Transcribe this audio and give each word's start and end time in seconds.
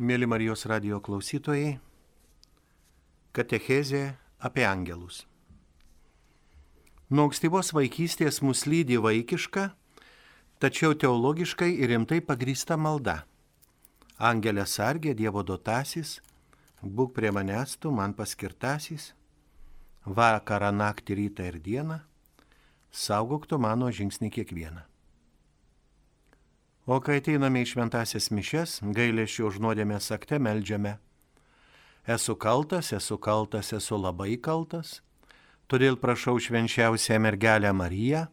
Mėly 0.00 0.24
Marijos 0.24 0.62
radio 0.64 0.96
klausytojai, 1.04 1.74
katechezė 3.36 4.14
apie 4.48 4.64
angelus. 4.64 5.26
Nuo 7.12 7.26
ankstyvos 7.28 7.74
vaikystės 7.76 8.40
mus 8.40 8.64
lydi 8.64 8.96
vaikiška, 8.96 9.66
tačiau 10.56 10.96
teologiškai 10.96 11.68
ir 11.84 11.92
rimtai 11.92 12.22
pagrįsta 12.24 12.80
malda. 12.80 13.26
Angelė 14.16 14.64
sargė 14.64 15.12
Dievo 15.18 15.44
dotasis, 15.44 16.16
būk 16.80 17.12
prie 17.18 17.28
manęs 17.36 17.76
tu 17.76 17.92
man 17.92 18.16
paskirtasis, 18.16 19.10
vakarą, 20.08 20.72
naktį, 20.80 21.18
rytą 21.26 21.52
ir 21.52 21.60
dieną, 21.60 22.00
saugok 22.88 23.44
tu 23.52 23.60
mano 23.60 23.92
žingsnį 23.92 24.32
kiekvieną. 24.38 24.89
O 26.90 26.96
kai 26.98 27.20
ateiname 27.20 27.60
į 27.62 27.68
šventasias 27.70 28.32
mišes, 28.34 28.80
gailėšio 28.82 29.46
už 29.46 29.60
nuodėmės 29.62 30.10
akte 30.10 30.40
melžiame. 30.42 30.96
Esu 32.02 32.34
kaltas, 32.34 32.90
esu 32.96 33.14
kaltas, 33.22 33.70
esu 33.76 33.94
labai 33.94 34.34
kaltas. 34.42 34.96
Todėl 35.70 36.00
prašau 36.02 36.34
švenčiausią 36.42 37.20
mergelę 37.22 37.70
Mariją, 37.70 38.24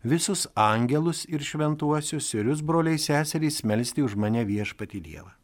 visus 0.00 0.46
angelus 0.56 1.26
ir 1.28 1.44
šventuosius 1.44 2.32
ir 2.38 2.48
jūs 2.48 2.64
broliai 2.64 2.96
seserys 2.96 3.60
melstį 3.68 4.08
už 4.08 4.16
mane 4.16 4.48
viešpati 4.48 5.04
Dievą. 5.04 5.34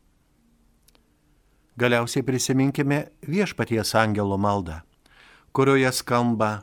Galiausiai 1.76 2.24
prisiminkime 2.24 3.04
viešpaties 3.28 3.92
angelo 4.00 4.40
maldą, 4.40 4.80
kurioje 5.52 5.92
skamba 5.92 6.62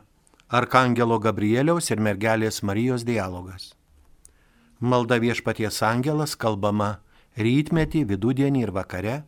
Arkangelo 0.50 1.22
Gabrieliaus 1.22 1.94
ir 1.94 2.02
mergelės 2.02 2.64
Marijos 2.66 3.06
dialogas. 3.06 3.76
Malda 4.80 5.18
viešpaties 5.20 5.82
angelas 5.84 6.34
kalbama 6.40 7.02
rytmetį, 7.36 8.06
vidudienį 8.08 8.64
ir 8.64 8.72
vakare, 8.72 9.20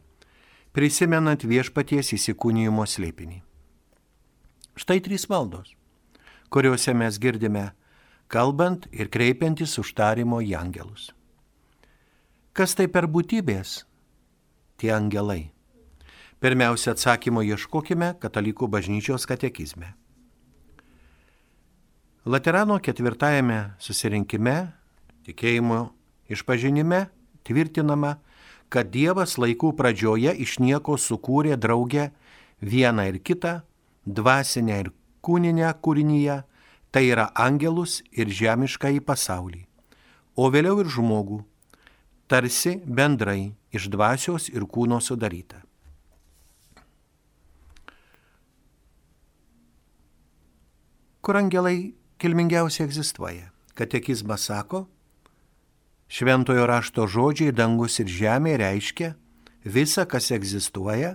prisimenant 0.73 1.45
viešpaties 1.45 2.15
įsikūnijimo 2.16 2.86
slėpinį. 2.89 3.42
Štai 4.81 5.03
trys 5.05 5.28
maldos, 5.28 5.75
kuriuose 6.48 6.94
mes 6.97 7.20
girdime 7.20 7.70
kalbant 8.33 8.86
ir 8.97 9.12
kreipiantis 9.12 9.77
užtarimo 9.77 10.41
į 10.41 10.55
angelus. 10.56 11.11
Kas 12.56 12.72
tai 12.77 12.89
per 12.89 13.05
būtybės? 13.05 13.83
Tie 14.81 14.89
angelai. 14.92 15.53
Pirmiausia, 16.42 16.97
atsakymo 16.97 17.44
ieškokime 17.44 18.14
Katalikų 18.20 18.66
bažnyčios 18.72 19.28
katekizme. 19.28 19.92
Laterano 22.25 22.78
ketvirtajame 22.83 23.75
susirinkime 23.78 24.56
Tikėjimo 25.27 25.92
išpažinime 26.33 27.06
tvirtinama, 27.47 28.17
kad 28.73 28.89
Dievas 28.91 29.37
laikų 29.39 29.75
pradžioje 29.78 30.33
iš 30.42 30.59
nieko 30.62 30.97
sukūrė 30.97 31.59
draugę 31.61 32.09
vieną 32.62 33.09
ir 33.11 33.19
kitą, 33.20 33.61
dvasinę 34.06 34.78
ir 34.81 34.93
kūninę 35.23 35.70
kūrinyje, 35.84 36.43
tai 36.93 37.05
yra 37.09 37.28
angelus 37.39 38.00
ir 38.12 38.28
žemišką 38.28 38.91
į 38.98 39.03
pasaulį, 39.06 39.65
o 40.37 40.48
vėliau 40.53 40.81
ir 40.83 40.91
žmogų, 40.93 41.43
tarsi 42.28 42.78
bendrai 42.84 43.53
iš 43.73 43.89
dvasios 43.93 44.48
ir 44.53 44.67
kūno 44.69 45.00
sudaryta. 45.00 45.62
Kur 51.23 51.39
angelai 51.39 51.93
kilmingiausiai 52.19 52.89
egzistuoja? 52.89 53.53
Katekizmas 53.78 54.48
sako, 54.48 54.89
Šventojo 56.13 56.67
rašto 56.69 57.07
žodžiai 57.09 57.55
dangus 57.57 57.95
ir 58.03 58.11
žemė 58.13 58.59
reiškia 58.61 59.15
visa, 59.65 60.03
kas 60.05 60.27
egzistuoja, 60.37 61.15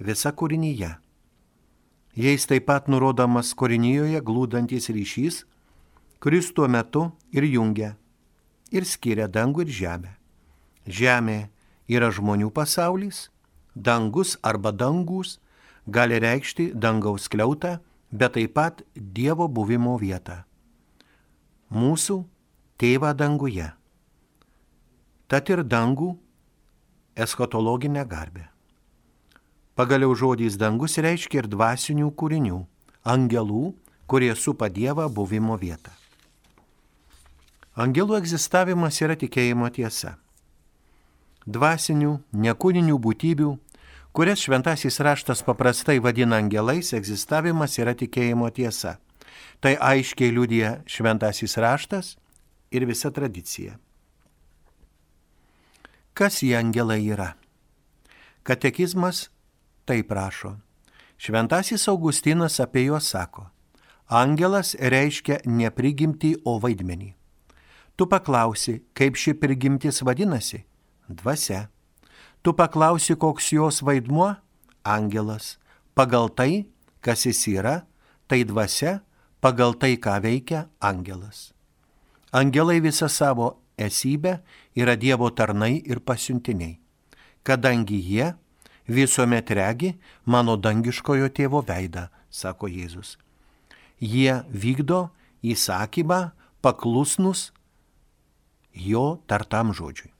visa 0.00 0.30
kūrinyje. 0.32 0.88
Jais 2.16 2.48
taip 2.48 2.64
pat 2.70 2.88
nurodomas 2.88 3.50
kūrinyje 3.52 4.22
glūdantis 4.24 4.88
ryšys, 4.88 5.42
kuris 6.16 6.48
tuo 6.56 6.64
metu 6.64 7.02
ir 7.28 7.44
jungia, 7.44 7.90
ir 8.72 8.88
skiria 8.88 9.26
dangų 9.28 9.66
ir 9.66 9.74
žemę. 9.80 10.14
Žemė 10.88 11.36
yra 11.92 12.08
žmonių 12.08 12.48
pasaulis, 12.56 13.26
dangus 13.76 14.38
arba 14.40 14.72
dangus 14.72 15.36
gali 15.84 16.16
reikšti 16.24 16.70
dangaus 16.72 17.28
kliautą, 17.28 17.82
bet 18.08 18.38
taip 18.40 18.56
pat 18.56 18.80
Dievo 18.96 19.44
buvimo 19.44 20.00
vietą. 20.00 20.40
Mūsų 21.68 22.22
tėvą 22.80 23.12
danguje 23.12 23.68
tad 25.32 25.48
ir 25.48 25.62
dangų 25.64 26.10
eschatologinę 27.16 28.04
garbę. 28.04 28.44
Pagaliau 29.72 30.12
žodis 30.12 30.58
dangus 30.60 30.98
reiškia 31.00 31.38
ir 31.40 31.46
dvasinių 31.48 32.10
kūrinių, 32.20 32.58
angelų, 33.08 33.70
kurie 34.04 34.34
supa 34.36 34.68
Dievą 34.68 35.06
buvimo 35.08 35.54
vietą. 35.56 35.94
Angelų 37.80 38.18
egzistavimas 38.18 38.98
yra 39.00 39.16
tikėjimo 39.16 39.70
tiesa. 39.72 40.18
Dvasinių, 41.48 42.10
nekūninių 42.36 42.98
būtybių, 43.06 43.52
kurias 44.12 44.42
šventasis 44.44 45.00
raštas 45.00 45.40
paprastai 45.46 45.96
vadina 46.04 46.42
angelais, 46.44 46.92
egzistavimas 46.92 47.78
yra 47.80 47.96
tikėjimo 47.96 48.50
tiesa. 48.52 48.98
Tai 49.64 49.72
aiškiai 49.80 50.28
liudija 50.36 50.74
šventasis 50.84 51.56
raštas 51.56 52.12
ir 52.68 52.84
visa 52.84 53.08
tradicija. 53.08 53.78
Kas 56.12 56.42
jie 56.42 56.52
angelai 56.58 57.06
yra? 57.08 57.32
Katekizmas 58.44 59.30
taip 59.88 60.10
prašo. 60.10 60.58
Šventasis 61.16 61.88
Augustinas 61.88 62.58
apie 62.60 62.84
juos 62.84 63.08
sako. 63.08 63.46
Angelas 64.12 64.74
reiškia 64.76 65.38
ne 65.46 65.70
prigimtį, 65.72 66.34
o 66.44 66.58
vaidmenį. 66.60 67.14
Tu 67.96 68.04
paklausi, 68.04 68.82
kaip 68.92 69.16
ši 69.16 69.32
prigimtis 69.40 70.02
vadinasi? 70.04 70.66
Dvasia. 71.08 71.70
Tu 72.44 72.52
paklausi, 72.52 73.16
koks 73.16 73.48
jos 73.56 73.80
vaidmuo? 73.80 74.34
Angelas. 74.84 75.56
Pagal 75.96 76.28
tai, 76.36 76.66
kas 77.00 77.24
jis 77.24 77.40
yra, 77.54 77.86
tai 78.28 78.42
dvasia, 78.44 79.00
pagal 79.40 79.72
tai, 79.80 79.96
ką 79.96 80.20
veikia 80.20 80.66
angelas. 80.76 81.54
Angelai 82.32 82.80
visą 82.84 83.08
savo 83.08 83.61
esybę 83.78 84.38
yra 84.76 84.96
Dievo 84.96 85.30
tarnai 85.30 85.82
ir 85.84 86.00
pasiuntiniai, 86.00 86.78
kadangi 87.42 87.98
jie 88.00 88.32
visuomet 88.88 89.50
regi 89.50 89.94
mano 90.26 90.56
dangiškojo 90.56 91.30
tėvo 91.30 91.62
veidą, 91.66 92.08
sako 92.30 92.68
Jėzus. 92.68 93.16
Jie 94.00 94.42
vykdo 94.50 95.10
įsakymą 95.42 96.32
paklusnus 96.62 97.52
jo 98.74 99.22
tartam 99.26 99.72
žodžiui. 99.74 100.10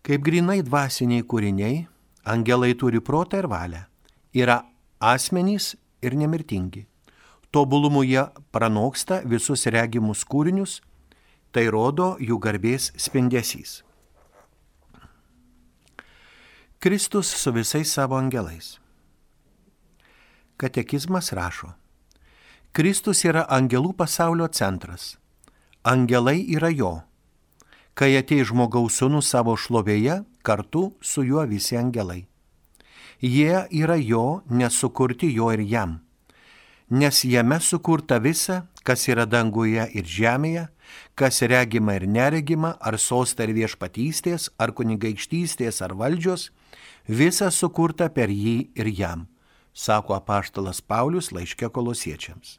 Kaip 0.00 0.22
grinai 0.24 0.62
dvasiniai 0.64 1.26
kūriniai, 1.28 1.84
angelai 2.24 2.72
turi 2.74 3.02
protą 3.04 3.42
ir 3.42 3.50
valią, 3.52 3.82
yra 4.32 4.62
asmenys 5.00 5.74
ir 6.00 6.16
nemirtingi 6.16 6.86
tobulumu 7.50 8.02
jie 8.02 8.24
pranoksta 8.52 9.20
visus 9.26 9.66
regimus 9.66 10.22
kūrinius, 10.24 10.80
tai 11.50 11.66
rodo 11.70 12.14
jų 12.22 12.38
garbės 12.38 12.90
spindesys. 12.96 13.80
Kristus 16.80 17.28
su 17.36 17.52
visais 17.52 17.90
savo 17.92 18.16
angelais. 18.16 18.78
Katekizmas 20.56 21.32
rašo, 21.36 21.74
Kristus 22.72 23.24
yra 23.26 23.42
angelų 23.50 23.92
pasaulio 23.98 24.46
centras, 24.48 25.16
angelai 25.82 26.44
yra 26.54 26.70
jo. 26.70 27.00
Kai 27.98 28.14
atei 28.16 28.44
žmogaus 28.46 29.00
sūnus 29.00 29.28
savo 29.28 29.56
šlovėje, 29.58 30.22
kartu 30.46 30.92
su 31.02 31.24
juo 31.26 31.42
visi 31.50 31.76
angelai. 31.76 32.22
Jie 33.20 33.66
yra 33.76 33.98
jo, 33.98 34.44
nesukurti 34.48 35.28
jo 35.34 35.50
ir 35.52 35.66
jam 35.66 35.98
nes 36.90 37.24
jame 37.24 37.60
sukurta 37.60 38.18
visa, 38.18 38.66
kas 38.82 39.06
yra 39.08 39.26
danguje 39.26 39.86
ir 39.94 40.04
žemėje, 40.04 40.66
kas 41.14 41.42
regima 41.46 41.94
ir 41.94 42.06
neregima, 42.10 42.74
ar 42.80 42.98
sosta 42.98 43.46
ir 43.46 43.54
viešpatystės, 43.54 44.50
ar 44.58 44.74
kunigaikštystės, 44.74 45.80
ar 45.86 45.94
valdžios, 45.94 46.50
visa 47.06 47.50
sukurta 47.54 48.10
per 48.10 48.28
jį 48.34 48.72
ir 48.74 48.90
jam, 48.90 49.28
sako 49.72 50.18
apaštalas 50.18 50.82
Paulius 50.82 51.30
laiškė 51.30 51.70
kolosiečiams. 51.70 52.58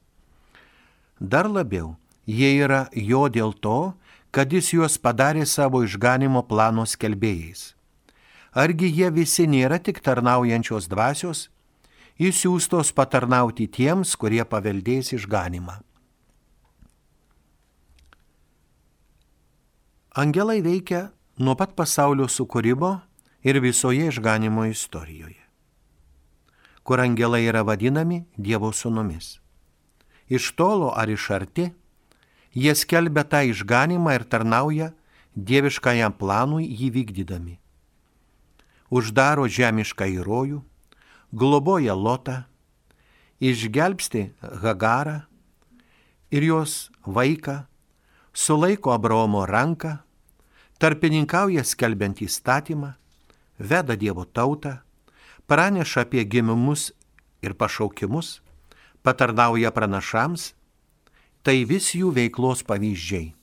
Dar 1.20 1.52
labiau, 1.52 1.98
jie 2.26 2.56
yra 2.64 2.88
jo 2.96 3.28
dėl 3.30 3.52
to, 3.54 3.94
kad 4.32 4.54
jis 4.54 4.72
juos 4.74 4.96
padarė 4.98 5.44
savo 5.46 5.84
išganimo 5.84 6.42
plano 6.48 6.88
skelbėjais. 6.88 7.76
Argi 8.56 8.88
jie 8.88 9.12
visi 9.12 9.46
nėra 9.48 9.78
tik 9.80 10.00
tarnaujančios 10.04 10.88
dvasios, 10.92 11.51
įsiūstos 12.22 12.92
patarnauti 12.94 13.66
tiems, 13.66 14.14
kurie 14.14 14.44
paveldės 14.46 15.16
išganimą. 15.18 15.80
Angelai 20.22 20.60
veikia 20.62 21.08
nuo 21.42 21.56
pat 21.58 21.74
pasaulio 21.74 22.28
sukūrimo 22.30 22.92
ir 23.48 23.58
visoje 23.64 24.10
išganimo 24.12 24.68
istorijoje, 24.70 25.40
kur 26.84 27.02
angelai 27.02 27.46
yra 27.48 27.64
vadinami 27.66 28.26
Dievo 28.38 28.70
sunomis. 28.76 29.40
Iš 30.30 30.54
tolo 30.60 30.92
ar 30.94 31.10
iš 31.10 31.30
arti, 31.32 31.72
jie 32.54 32.76
skelbia 32.76 33.24
tą 33.26 33.42
išganimą 33.50 34.14
ir 34.20 34.28
tarnauja 34.30 34.92
dieviškajam 35.36 36.14
planui 36.20 36.68
jį 36.70 36.92
vykdydami. 37.00 37.56
Uždaro 38.92 39.48
žemišką 39.48 40.06
įrojų, 40.20 40.60
globoja 41.32 41.96
Lotą, 41.96 42.44
išgelbsti 43.40 44.32
Hagarą 44.62 45.22
ir 46.32 46.44
jos 46.44 46.92
vaiką, 47.06 47.66
sulaiko 48.34 48.94
Abraomo 48.94 49.46
ranką, 49.46 49.98
tarpininkauja 50.80 51.64
skelbiant 51.64 52.22
įstatymą, 52.22 52.94
veda 53.60 53.96
Dievo 53.96 54.26
tautą, 54.26 54.80
praneša 55.48 56.08
apie 56.08 56.24
gimimus 56.26 56.92
ir 57.42 57.54
pašaukimus, 57.54 58.42
patarnauja 59.04 59.72
pranašams, 59.76 60.54
tai 61.44 61.64
vis 61.66 61.94
jų 61.98 62.14
veiklos 62.16 62.66
pavyzdžiai. 62.66 63.34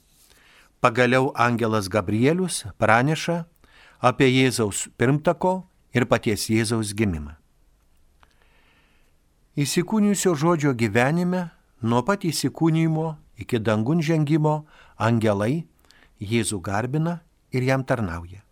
Pagaliau 0.79 1.32
angelas 1.34 1.91
Gabrielius 1.91 2.62
praneša 2.79 3.43
apie 3.99 4.31
Jėzaus 4.31 4.87
pirmtako 4.94 5.67
ir 5.91 6.06
paties 6.06 6.46
Jėzaus 6.46 6.94
gimimą. 6.94 7.38
Įsikūnijusio 9.58 10.37
žodžio 10.38 10.70
gyvenime, 10.78 11.49
nuo 11.82 12.05
pat 12.06 12.22
įsikūnymo 12.22 13.08
iki 13.43 13.58
dangun 13.58 13.99
žengimo, 13.99 14.69
angelai 14.94 15.64
Jėzų 16.22 16.60
garbina 16.62 17.16
ir 17.50 17.66
jam 17.66 17.82
tarnauja. 17.82 18.44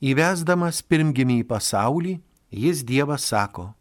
Įvesdamas 0.00 0.80
pirmgimį 0.88 1.42
į 1.42 1.46
pasaulį, 1.52 2.14
jis 2.48 2.80
Dievas 2.88 3.28
sako, 3.28 3.74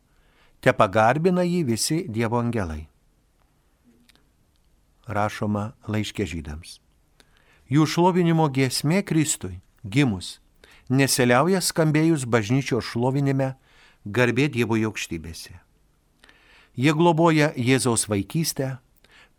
te 0.59 0.75
pagarbina 0.75 1.47
jį 1.47 1.63
visi 1.71 2.01
Dievo 2.11 2.43
angelai. 2.43 2.89
Rašoma 5.07 5.71
laiškė 5.87 6.27
žydams. 6.27 6.81
Jų 7.71 7.87
šlovinimo 7.87 8.51
giesmė 8.51 8.99
Kristui, 9.07 9.61
gimus, 9.87 10.41
neseliauja 10.91 11.63
skambėjus 11.63 12.27
bažnyčio 12.27 12.83
šlovinime, 12.83 13.53
garbė 14.03 14.51
Dievo 14.51 14.75
aukštybėse. 14.75 15.70
Jie 16.77 16.93
globoja 16.95 17.51
Jėzaus 17.57 18.07
vaikystę, 18.07 18.77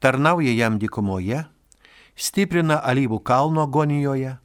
tarnauja 0.03 0.53
jam 0.53 0.79
dykumoje, 0.79 1.45
stiprina 2.17 2.81
alyvų 2.85 3.23
kalno 3.25 3.65
agonijoje, 3.65 4.37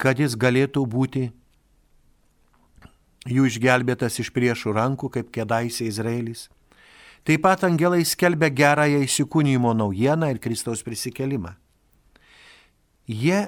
kad 0.00 0.20
jis 0.20 0.36
galėtų 0.40 0.84
būti 0.88 1.28
jų 3.28 3.48
išgelbėtas 3.48 4.20
iš 4.20 4.30
priešų 4.34 4.74
rankų, 4.76 5.10
kaip 5.18 5.32
kėdaisė 5.34 5.88
Izraelis. 5.88 6.48
Taip 7.24 7.40
pat 7.44 7.64
angelai 7.64 8.04
skelbia 8.04 8.50
gerąją 8.52 9.00
įsikūnymo 9.06 9.72
naujieną 9.76 10.28
ir 10.34 10.40
Kristaus 10.44 10.84
prisikelimą. 10.84 11.54
Jie 13.08 13.46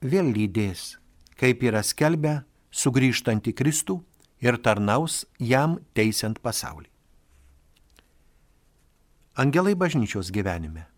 vėl 0.00 0.32
lydės, 0.32 0.96
kaip 1.36 1.64
yra 1.64 1.84
skelbę, 1.84 2.42
sugrįžtant 2.72 3.48
į 3.48 3.56
Kristų 3.56 4.00
ir 4.44 4.56
tarnaus 4.64 5.26
jam 5.40 5.76
teisiant 5.96 6.40
pasaulį. 6.40 6.88
Angelai 9.38 9.74
bažnyčios 9.78 10.32
gyvenime. 10.34 10.88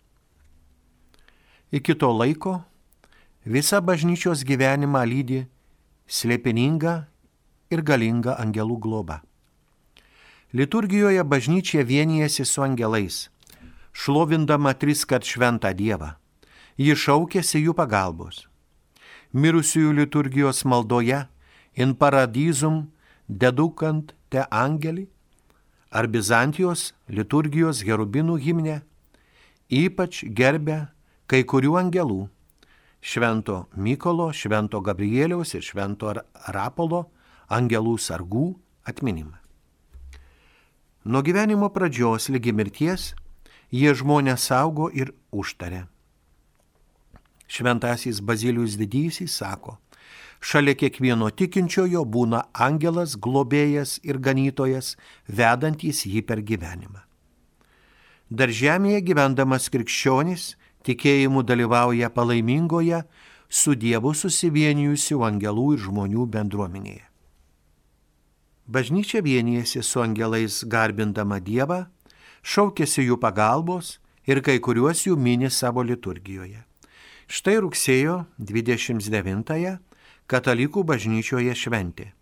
Iki 1.72 1.94
to 1.94 2.08
laiko 2.08 2.62
Visa 3.44 3.80
bažnyčios 3.84 4.44
gyvenimą 4.48 5.02
lydi 5.04 5.42
slėpininga 6.08 6.94
ir 7.68 7.84
galinga 7.84 8.38
angelų 8.40 8.78
globa. 8.80 9.18
Liturgijoje 10.56 11.20
bažnyčia 11.24 11.84
vienijasi 11.84 12.48
su 12.48 12.64
angelais, 12.64 13.28
šlovindama 13.92 14.72
tris 14.72 15.04
kart 15.04 15.28
šventą 15.28 15.76
Dievą. 15.76 16.14
Ji 16.80 16.96
šaukėsi 16.96 17.60
jų 17.60 17.76
pagalbos. 17.76 18.46
Mirusiųjų 19.36 19.92
liturgijos 20.00 20.64
maldoje 20.64 21.26
in 21.76 21.92
paradizum 21.92 22.86
dedukant 23.28 24.16
te 24.32 24.48
angelį 24.48 25.10
ar 25.90 26.06
Bizantijos 26.06 26.92
liturgijos 27.10 27.82
gerubinų 27.86 28.38
himne 28.42 28.80
ypač 29.70 30.24
gerbė 30.26 30.88
kai 31.30 31.44
kurių 31.46 31.76
angelų 31.78 32.24
švento 33.00 33.66
Mykolo, 33.78 34.30
švento 34.34 34.80
Gabrieliaus 34.82 35.54
ir 35.54 35.62
švento 35.62 36.12
Rapolo 36.50 37.06
angelų 37.50 37.96
sargų 37.98 38.48
atminimą. 38.84 39.38
Nuo 41.04 41.22
gyvenimo 41.24 41.70
pradžios 41.72 42.28
lygi 42.28 42.52
mirties 42.52 43.14
jie 43.72 43.94
žmonės 43.94 44.50
saugo 44.50 44.90
ir 44.92 45.14
užtarė. 45.32 45.86
Šventasis 47.50 48.20
Bazilijus 48.22 48.76
didysis 48.78 49.32
sako, 49.40 49.78
šalia 50.40 50.74
kiekvieno 50.74 51.30
tikinčiojo 51.30 52.04
būna 52.04 52.46
angelas, 52.54 53.16
globėjas 53.16 53.98
ir 54.02 54.18
ganytojas, 54.18 54.96
vedantys 55.28 56.06
jį 56.08 56.24
per 56.26 56.42
gyvenimą. 56.42 57.04
Dar 58.30 58.48
žemėje 58.48 59.02
gyvendamas 59.08 59.68
krikščionis 59.74 60.54
tikėjimu 60.86 61.42
dalyvauja 61.42 62.10
palaimingoje 62.14 63.02
su 63.50 63.74
Dievu 63.74 64.14
susivienijusių 64.14 65.24
angelų 65.26 65.72
ir 65.74 65.86
žmonių 65.86 66.26
bendruomenėje. 66.36 67.06
Bažnyčia 68.70 69.18
vienijasi 69.26 69.82
su 69.82 69.98
angelais 69.98 70.60
garbindama 70.62 71.40
Dievą, 71.42 71.88
šaukėsi 72.46 73.02
jų 73.08 73.18
pagalbos 73.18 73.98
ir 74.30 74.38
kai 74.46 74.60
kuriuos 74.62 75.02
jų 75.08 75.16
mini 75.18 75.50
savo 75.50 75.82
liturgijoje. 75.82 76.62
Štai 77.26 77.56
rugsėjo 77.62 78.24
29-ąją 78.38 79.78
katalikų 80.30 80.84
bažnyčioje 80.86 81.54
šventė, 81.58 82.12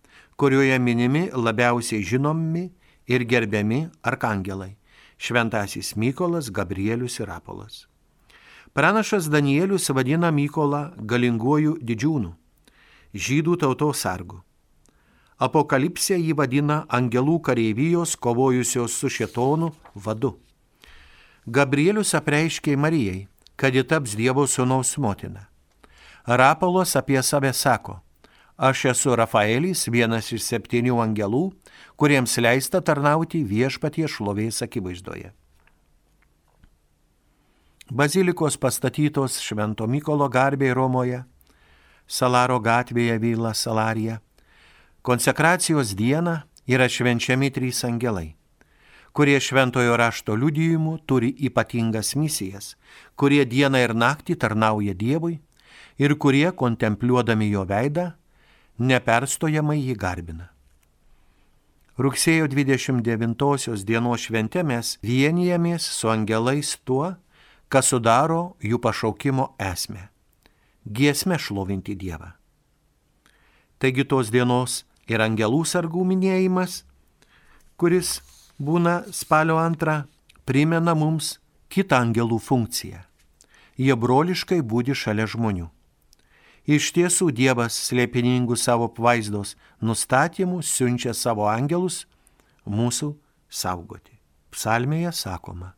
kurioje 0.41 0.79
minimi 0.81 1.27
labiausiai 1.29 2.01
žinomi 2.01 2.71
ir 3.09 3.25
gerbiami 3.29 3.89
arkangelai- 4.03 4.77
Šventasis 5.25 5.97
Mykolas, 5.97 6.51
Gabrielius 6.51 7.21
ir 7.21 7.29
Apolas. 7.29 7.87
Pranašas 8.73 9.29
Danielius 9.29 9.91
vadina 9.91 10.31
Mykolą 10.31 10.95
galinguoju 10.97 11.79
didžiūnu, 11.83 12.33
žydų 13.15 13.57
tautos 13.59 14.01
sargu. 14.01 14.43
Apokalipsė 15.39 16.17
jį 16.17 16.35
vadina 16.35 16.87
angelų 16.89 17.41
kareivijos 17.43 18.17
kovojusios 18.17 18.93
su 18.93 19.09
šetonu 19.09 19.73
vadu. 19.95 20.39
Gabrielius 21.47 22.15
apreiškė 22.15 22.77
Marijai, 22.77 23.29
kad 23.57 23.75
ji 23.75 23.85
taps 23.85 24.17
Dievo 24.17 24.47
sūnaus 24.47 24.97
motina. 24.99 25.49
Rapolas 26.29 26.97
apie 26.97 27.23
save 27.23 27.53
sako, 27.53 28.01
aš 28.57 28.85
esu 28.85 29.15
Rafaelis, 29.17 29.87
vienas 29.89 30.27
iš 30.29 30.43
septynių 30.45 30.99
angelų, 31.01 31.55
kuriems 31.97 32.35
leista 32.45 32.83
tarnauti 32.85 33.41
viešpatie 33.49 34.05
šlovės 34.05 34.61
akivaizdoje. 34.67 35.31
Bazilikos 37.89 38.61
pastatytos 38.61 39.39
Švento 39.41 39.89
Mykolo 39.89 40.29
garbėje 40.29 40.77
Romoje, 40.77 41.23
Salaro 42.05 42.61
gatvėje 42.61 43.17
Vyla 43.25 43.55
Salarija. 43.57 44.21
Konsekracijos 45.01 45.97
dieną 45.97 46.43
yra 46.69 46.93
švenčiami 46.93 47.49
trys 47.57 47.81
angelai, 47.89 48.35
kurie 49.17 49.41
šventojo 49.41 49.97
rašto 49.97 50.37
liudijimu 50.37 50.99
turi 51.09 51.33
ypatingas 51.49 52.13
misijas, 52.21 52.75
kurie 53.17 53.47
dieną 53.49 53.81
ir 53.81 53.97
naktį 53.97 54.37
tarnauja 54.37 54.93
Dievui 54.93 55.39
ir 55.99 56.15
kurie, 56.19 56.51
kontempliuodami 56.53 57.51
jo 57.51 57.65
veidą, 57.69 58.13
neperstojamai 58.79 59.81
jį 59.81 59.97
garbina. 59.99 60.51
Rugsėjo 61.99 62.47
29 62.47 63.83
dienos 63.85 64.23
švente 64.23 64.63
mes 64.63 64.99
vienijamės 65.03 65.83
su 65.83 66.07
angelais 66.13 66.77
tuo, 66.87 67.17
kas 67.69 67.91
sudaro 67.91 68.55
jų 68.63 68.79
pašaukimo 68.79 69.55
esmę- 69.59 70.09
giesmę 70.97 71.39
šlovinti 71.39 71.97
Dievą. 71.99 72.33
Taigi 73.79 74.05
tos 74.05 74.31
dienos 74.31 74.85
ir 75.09 75.19
angelų 75.19 75.65
sargų 75.67 76.05
minėjimas, 76.05 76.85
kuris 77.77 78.21
būna 78.63 79.13
spalio 79.13 79.59
antrą, 79.59 80.07
primena 80.47 80.95
mums 80.95 81.39
kitą 81.69 81.99
angelų 81.99 82.39
funkciją. 82.39 83.08
Jie 83.79 83.95
broliškai 83.95 84.59
būdi 84.61 84.97
šalia 84.99 85.29
žmonių. 85.31 85.69
Iš 86.69 86.91
tiesų 86.93 87.31
Dievas 87.33 87.79
slėpiningų 87.89 88.59
savo 88.59 88.91
apvaizdos 88.91 89.55
nustatymų 89.81 90.61
siunčia 90.67 91.15
savo 91.17 91.47
angelus 91.49 92.03
mūsų 92.67 93.15
saugoti. 93.49 94.19
Psalmėje 94.53 95.13
sakoma, 95.15 95.73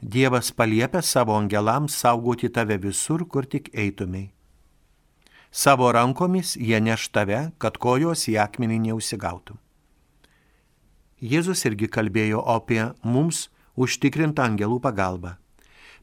Dievas 0.00 0.50
paliepia 0.52 1.00
savo 1.02 1.34
angelams 1.38 1.96
saugoti 1.96 2.50
tave 2.50 2.76
visur, 2.78 3.24
kur 3.24 3.46
tik 3.46 3.70
eitumai. 3.74 4.28
Savo 5.50 5.88
rankomis 5.92 6.56
jie 6.56 6.78
neš 6.80 7.08
tave, 7.10 7.50
kad 7.58 7.78
kojos 7.80 8.28
į 8.28 8.36
akmenį 8.44 8.78
neusigautų. 8.90 9.56
Jėzus 11.18 11.64
irgi 11.66 11.88
kalbėjo 11.90 12.44
apie 12.46 12.82
mums 13.02 13.48
užtikrintą 13.74 14.44
angelų 14.44 14.78
pagalbą. 14.84 15.34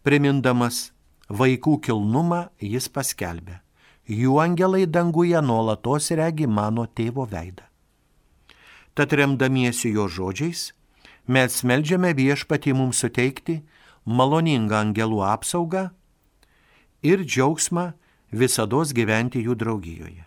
Primindamas 0.04 0.95
vaikų 1.30 1.80
kilnumą, 1.82 2.50
jis 2.62 2.90
paskelbė, 2.90 3.62
jų 4.08 4.40
angelai 4.42 4.86
danguje 4.86 5.42
nuolatos 5.42 6.12
regi 6.12 6.48
mano 6.48 6.86
tėvo 6.86 7.26
veidą. 7.26 7.64
Tad 8.96 9.12
remdamiesi 9.12 9.92
jo 9.92 10.08
žodžiais, 10.08 10.74
mes 11.28 11.64
melžiame 11.64 12.14
viešpatį 12.16 12.74
mums 12.74 13.02
suteikti 13.04 13.64
maloningą 14.06 14.78
angelų 14.86 15.24
apsaugą 15.26 15.90
ir 17.04 17.26
džiaugsmą 17.26 17.94
visada 18.32 18.84
gyventi 18.94 19.42
jų 19.44 19.56
draugijoje. 19.56 20.26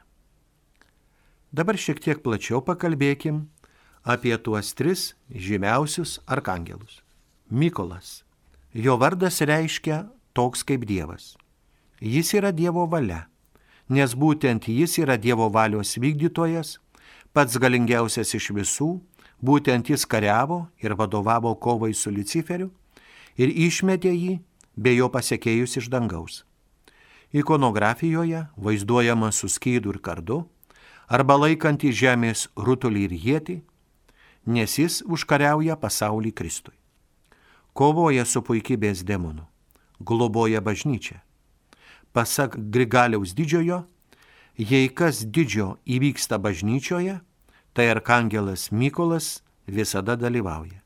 Dabar 1.52 1.78
šiek 1.80 2.00
tiek 2.00 2.20
plačiau 2.20 2.60
pakalbėkim 2.60 3.48
apie 4.04 4.36
tuos 4.36 4.74
tris 4.74 5.14
žymiausius 5.32 6.20
arkangelus. 6.26 7.00
Mykolas. 7.50 8.24
Jo 8.74 8.98
vardas 9.00 9.40
reiškia 9.40 10.10
toks 10.38 10.62
kaip 10.62 10.86
Dievas. 10.86 11.34
Jis 11.98 12.30
yra 12.38 12.52
Dievo 12.54 12.84
valia, 12.86 13.24
nes 13.90 14.12
būtent 14.14 14.68
jis 14.70 15.00
yra 15.02 15.16
Dievo 15.18 15.48
valios 15.50 15.96
vykdytojas, 15.98 16.76
pats 17.34 17.58
galingiausias 17.58 18.36
iš 18.38 18.52
visų, 18.54 18.90
būtent 19.42 19.90
jis 19.90 20.06
kariavo 20.06 20.68
ir 20.78 20.94
vadovavo 20.94 21.56
kovai 21.58 21.90
su 21.94 22.14
Luciferiu 22.14 22.70
ir 23.34 23.50
išmetė 23.50 24.14
jį 24.14 24.38
be 24.78 24.94
jo 24.94 25.10
pasiekėjus 25.10 25.80
iš 25.82 25.90
dangaus. 25.90 26.44
Ikonografijoje 27.34 28.46
vaizduojama 28.56 29.32
su 29.32 29.50
skydu 29.50 29.90
ir 29.96 29.98
kardu, 29.98 30.44
arba 31.10 31.34
laikantį 31.34 31.90
žemės 31.92 32.46
rutulį 32.54 33.04
ir 33.10 33.18
jėtį, 33.26 33.60
nes 34.46 34.78
jis 34.78 35.02
užkariauja 35.02 35.76
pasaulį 35.76 36.32
Kristui. 36.32 36.76
Kovoja 37.74 38.24
su 38.24 38.40
puikybės 38.42 39.02
demonu, 39.04 39.44
globoja 40.00 40.60
bažnyčią. 40.60 41.18
Pasak 42.12 42.56
Grigaliaus 42.56 43.34
didžiojo, 43.36 43.84
jei 44.58 44.88
kas 44.88 45.22
didžio 45.24 45.76
įvyksta 45.86 46.38
bažnyčioje, 46.38 47.20
tai 47.72 47.86
arkangelas 47.90 48.70
Mykolas 48.72 49.42
visada 49.66 50.16
dalyvauja. 50.16 50.82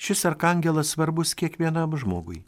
Šis 0.00 0.24
arkangelas 0.24 0.94
svarbus 0.94 1.34
kiekvienam 1.36 1.92
žmogui, 2.00 2.44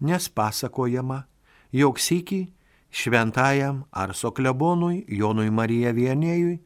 nes 0.00 0.28
pasakojama, 0.28 1.24
jog 1.72 1.96
sėki 1.96 2.50
šventajam 2.90 3.86
Arso 3.90 4.34
klebonui 4.36 5.06
Jonui 5.08 5.48
Marija 5.48 5.94
Vienėjui 5.96 6.58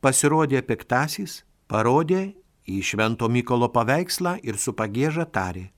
pasirodė 0.00 0.62
piktasis, 0.64 1.42
parodė 1.68 2.32
į 2.64 2.80
švento 2.80 3.28
Mykolo 3.28 3.68
paveikslą 3.74 4.38
ir 4.40 4.56
su 4.56 4.72
pagėža 4.72 5.26
tarė, 5.28 5.68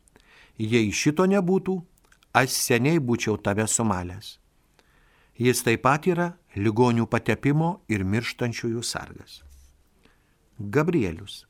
jei 0.59 0.93
šito 0.93 1.27
nebūtų, 1.27 1.81
aš 2.37 2.53
seniai 2.53 3.01
būčiau 3.01 3.39
tave 3.41 3.65
sumalęs. 3.65 4.37
Jis 5.41 5.63
taip 5.65 5.83
pat 5.85 6.07
yra 6.09 6.31
ligonių 6.57 7.07
patepimo 7.13 7.81
ir 7.93 8.05
mirštančiųjų 8.05 8.83
sargas. 8.85 9.43
Gabrielius. 10.59 11.45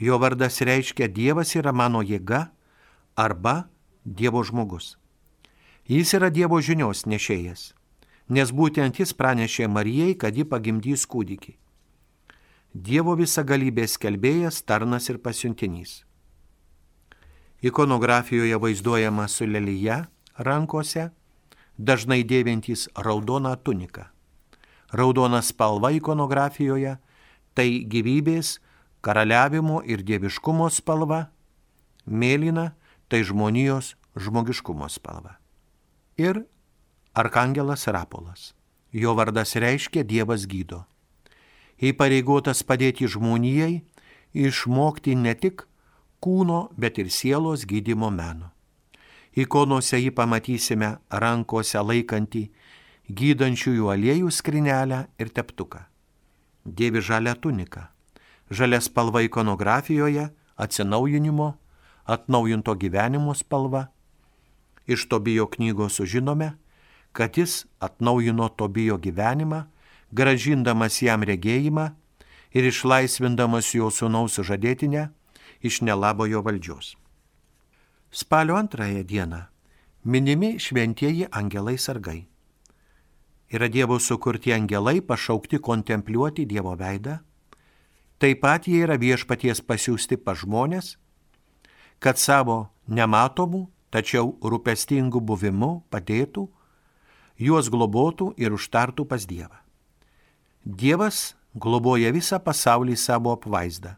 Jo 0.00 0.18
vardas 0.18 0.60
reiškia 0.60 1.08
Dievas 1.08 1.54
yra 1.56 1.72
mano 1.72 2.02
jėga 2.02 2.48
arba 3.16 3.68
Dievo 4.04 4.42
žmogus. 4.44 4.96
Jis 5.88 6.14
yra 6.16 6.30
Dievo 6.32 6.60
žinios 6.60 7.04
nešėjas, 7.08 7.72
nes 8.28 8.52
būtent 8.52 9.00
jis 9.00 9.12
pranešė 9.16 9.68
Marijai, 9.68 10.14
kad 10.16 10.36
ji 10.36 10.44
pagimdys 10.48 11.04
kūdikį. 11.08 11.56
Dievo 12.74 13.14
visagalybės 13.16 13.96
kelbėjas, 14.00 14.62
tarnas 14.64 15.08
ir 15.12 15.20
pasiuntinys. 15.22 16.02
Ikonografijoje 17.64 18.56
vaizduojama 18.60 19.28
su 19.28 19.46
lelyje 19.46 20.02
rankose, 20.38 21.10
dažnai 21.78 22.22
dėvintys 22.24 22.88
raudoną 22.94 23.56
tuniką. 23.56 24.08
Raudona 24.94 25.42
spalva 25.42 25.90
ikonografijoje 25.94 26.98
tai 27.54 27.68
gyvybės, 27.90 28.58
karaliavimo 29.02 29.82
ir 29.86 30.02
dieviškumo 30.06 30.70
spalva, 30.70 31.28
mėlyna 32.06 32.72
tai 33.08 33.24
žmonijos 33.26 33.94
žmogiškumo 34.14 34.88
spalva 34.88 35.38
ir 36.16 36.46
Arkangelas 37.14 37.86
Rapolas. 37.86 38.54
Jo 38.92 39.14
vardas 39.14 39.56
reiškia 39.56 40.04
Dievas 40.06 40.46
gydo. 40.46 40.84
Įpareigotas 41.82 42.62
padėti 42.62 43.08
žmonijai 43.10 43.82
išmokti 44.34 45.16
ne 45.18 45.34
tik 45.34 45.66
kūno, 46.22 46.70
bet 46.78 46.98
ir 47.02 47.10
sielos 47.10 47.66
gydimo 47.66 48.10
meno. 48.10 48.53
Ikonose 49.34 49.98
jį 49.98 50.12
pamatysime 50.14 50.94
rankose 51.10 51.80
laikantį 51.80 52.44
gydančiųjų 53.10 53.90
aliejų 53.94 54.30
skrinelę 54.30 55.00
ir 55.18 55.32
teptuką. 55.34 55.82
Dievi 56.64 57.02
žalia 57.02 57.34
tunika. 57.34 57.90
Žalia 58.50 58.80
spalva 58.80 59.24
ikonografijoje 59.26 60.30
atsinaujinimo, 60.56 61.54
atnaujinto 62.06 62.76
gyvenimo 62.78 63.34
spalva 63.34 63.88
Iš 64.86 65.08
Tobijo 65.08 65.46
knygos 65.46 65.94
sužinome, 65.94 66.52
kad 67.12 67.38
jis 67.38 67.66
atnaujino 67.78 68.48
Tobijo 68.48 68.98
gyvenimą, 68.98 69.64
gražindamas 70.12 71.00
jam 71.02 71.22
regėjimą 71.24 71.88
ir 72.52 72.68
išlaisvindamas 72.68 73.72
jo 73.74 73.88
sūnaus 73.90 74.36
žadėtinę 74.44 75.08
iš 75.64 75.80
nelabojo 75.80 76.42
valdžios. 76.44 76.94
Spalio 78.14 78.58
antrąją 78.58 79.02
dieną 79.02 79.40
minimi 80.04 80.60
šventieji 80.60 81.26
angelai 81.30 81.78
sargai. 81.78 82.26
Yra 83.50 83.68
Dievo 83.68 83.98
sukurti 83.98 84.52
angelai 84.52 85.00
pašaukti 85.02 85.58
kontempliuoti 85.58 86.46
Dievo 86.46 86.76
veidą. 86.76 87.18
Taip 88.18 88.40
pat 88.40 88.68
jie 88.70 88.84
yra 88.86 88.94
viešpaties 88.94 89.58
pasiūsti 89.66 90.16
pa 90.22 90.36
žmonės, 90.38 90.94
kad 91.98 92.14
savo 92.14 92.70
nematomų 92.86 93.64
tačiau 93.90 94.36
rūpestingų 94.42 95.18
buvimu 95.18 95.70
padėtų, 95.90 96.44
juos 97.38 97.66
globotų 97.66 98.28
ir 98.38 98.54
užtartų 98.54 99.08
pas 99.10 99.26
Dievą. 99.26 99.58
Dievas 100.64 101.34
globoja 101.54 102.14
visą 102.14 102.38
pasaulį 102.38 102.94
savo 102.94 103.34
apvaizdą, 103.34 103.96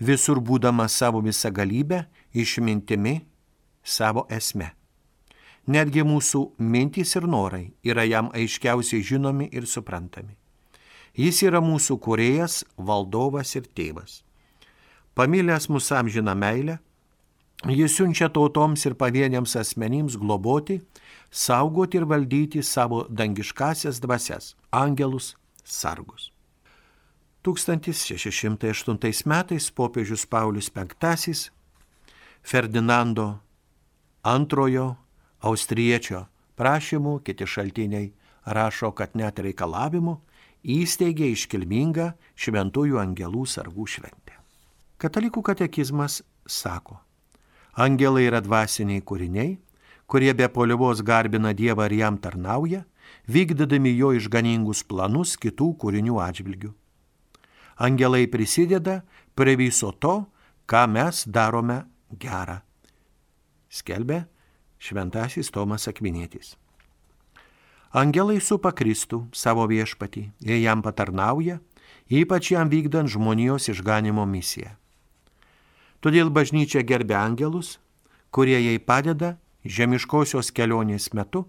visur 0.00 0.40
būdama 0.40 0.88
savo 0.88 1.20
visą 1.20 1.52
galybę, 1.52 2.06
išmintimi, 2.32 3.14
savo 3.82 4.26
esme. 4.30 4.72
Netgi 5.66 6.02
mūsų 6.02 6.40
mintys 6.58 7.16
ir 7.16 7.26
norai 7.30 7.72
yra 7.86 8.04
jam 8.04 8.30
aiškiausiai 8.34 9.02
žinomi 9.02 9.48
ir 9.52 9.66
suprantami. 9.66 10.34
Jis 11.14 11.42
yra 11.44 11.60
mūsų 11.60 11.98
kuriejas, 12.02 12.62
valdovas 12.76 13.54
ir 13.54 13.68
tėvas. 13.76 14.22
Pamilęs 15.14 15.68
mūsų 15.68 15.98
amžiną 16.00 16.34
meilę, 16.34 16.78
Jis 17.62 17.94
siunčia 17.94 18.26
tautoms 18.26 18.82
ir 18.88 18.96
pavieniams 18.98 19.52
asmenims 19.54 20.16
globoti, 20.18 20.80
saugoti 21.30 22.00
ir 22.00 22.08
valdyti 22.10 22.62
savo 22.62 23.04
dangiškasias 23.08 24.00
dvasias- 24.02 24.56
angelus 24.82 25.36
sargus. 25.64 26.32
1608 27.44 29.26
metais 29.26 29.70
popiežius 29.70 30.26
Paulius 30.26 30.70
V 30.74 30.86
Ferdinando 32.42 33.40
II 34.26 34.94
austriečio 35.42 36.26
prašymų, 36.56 37.20
kiti 37.26 37.46
šaltiniai 37.46 38.12
rašo, 38.46 38.92
kad 38.94 39.16
net 39.18 39.38
reikalavimu 39.42 40.18
įsteigė 40.62 41.32
iškilmingą 41.34 42.12
šventųjų 42.38 43.00
angelų 43.02 43.46
sargų 43.46 43.86
šventę. 43.96 44.38
Katalikų 45.02 45.42
katekizmas 45.42 46.20
sako, 46.46 47.00
Angelai 47.72 48.26
yra 48.28 48.42
dvasiniai 48.44 49.00
kūriniai, 49.00 49.56
kurie 50.06 50.32
be 50.36 50.44
polievos 50.52 51.00
garbina 51.00 51.54
Dievą 51.56 51.86
ir 51.88 51.94
jam 52.02 52.18
tarnauja, 52.20 52.82
vykdydami 53.26 53.94
jo 53.96 54.12
išganingus 54.12 54.82
planus 54.84 55.38
kitų 55.40 55.70
kūrinių 55.80 56.18
atžvilgių. 56.20 56.72
Angelai 57.80 58.26
prisideda 58.28 59.00
prie 59.34 59.56
viso 59.56 59.90
to, 59.96 60.26
ką 60.68 60.84
mes 60.92 61.24
darome 61.24 61.80
gerą. 62.20 62.60
Skelbė 63.72 64.26
šventasis 64.84 65.48
Tomas 65.48 65.86
Akvinėtis. 65.88 66.58
Angelai 67.96 68.36
supa 68.44 68.68
Kristų 68.76 69.22
savo 69.32 69.64
viešpatį, 69.70 70.26
jie 70.44 70.58
jam 70.60 70.82
patarnauja, 70.84 71.56
ypač 72.12 72.50
jam 72.52 72.68
vykdant 72.68 73.08
žmonijos 73.08 73.70
išganimo 73.72 74.26
misiją. 74.28 74.74
Todėl 76.04 76.28
bažnyčia 76.28 76.82
gerbė 76.84 77.16
angelus, 77.16 77.78
kurie 78.28 78.58
jai 78.60 78.76
padeda 78.76 79.38
žemiškosios 79.64 80.52
kelionės 80.52 81.08
metu 81.16 81.46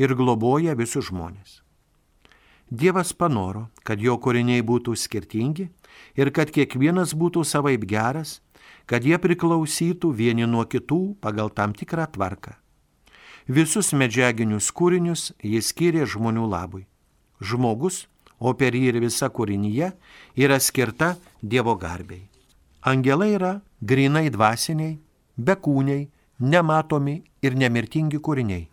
ir 0.00 0.16
globoja 0.16 0.72
visus 0.78 1.10
žmonės. 1.12 1.60
Dievas 2.68 3.12
panoro, 3.12 3.68
kad 3.84 4.00
jo 4.00 4.16
kūriniai 4.16 4.64
būtų 4.64 4.96
skirtingi 4.96 5.68
ir 6.16 6.32
kad 6.32 6.48
kiekvienas 6.52 7.12
būtų 7.12 7.44
savaip 7.44 7.84
geras, 7.88 8.38
kad 8.88 9.04
jie 9.04 9.18
priklausytų 9.20 10.10
vieni 10.16 10.48
nuo 10.48 10.64
kitų 10.64 11.18
pagal 11.20 11.52
tam 11.52 11.74
tikrą 11.76 12.08
tvarką. 12.14 12.54
Visus 13.48 13.92
medžiaginius 13.96 14.70
kūrinius 14.72 15.32
jis 15.44 15.70
skyrė 15.72 16.06
žmonių 16.08 16.48
labui. 16.48 16.86
Žmogus, 17.40 18.06
o 18.40 18.52
per 18.54 18.74
jį 18.76 18.90
ir 18.92 19.00
visa 19.04 19.28
kūrinyje, 19.28 19.92
yra 20.36 20.58
skirta 20.60 21.14
Dievo 21.42 21.76
garbiai. 21.76 22.26
Angelai 22.88 23.34
yra 23.36 23.52
grinai 23.80 24.28
dvasiniai, 24.32 24.98
bekūniai, 25.38 26.08
nematomi 26.40 27.22
ir 27.42 27.56
nemirtingi 27.56 28.20
kūriniai. 28.20 28.68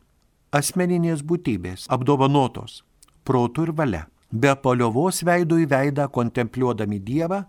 Asmeninės 0.55 1.23
būtybės, 1.25 1.87
apdovanotos 1.91 2.83
protų 3.25 3.67
ir 3.67 3.73
valia. 3.75 4.03
Be 4.31 4.53
paliovos 4.59 5.21
veidų 5.25 5.61
į 5.63 5.67
veidą 5.71 6.07
kontempliuodami 6.11 6.99
Dievą, 6.99 7.45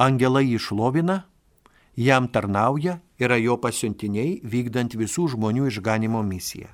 angelai 0.00 0.46
išlovina, 0.56 1.24
jam 1.96 2.28
tarnauja, 2.32 3.00
yra 3.20 3.36
jo 3.36 3.58
pasiuntiniai 3.60 4.40
vykdant 4.44 4.96
visų 4.96 5.28
žmonių 5.34 5.68
išganimo 5.68 6.22
misiją. 6.24 6.70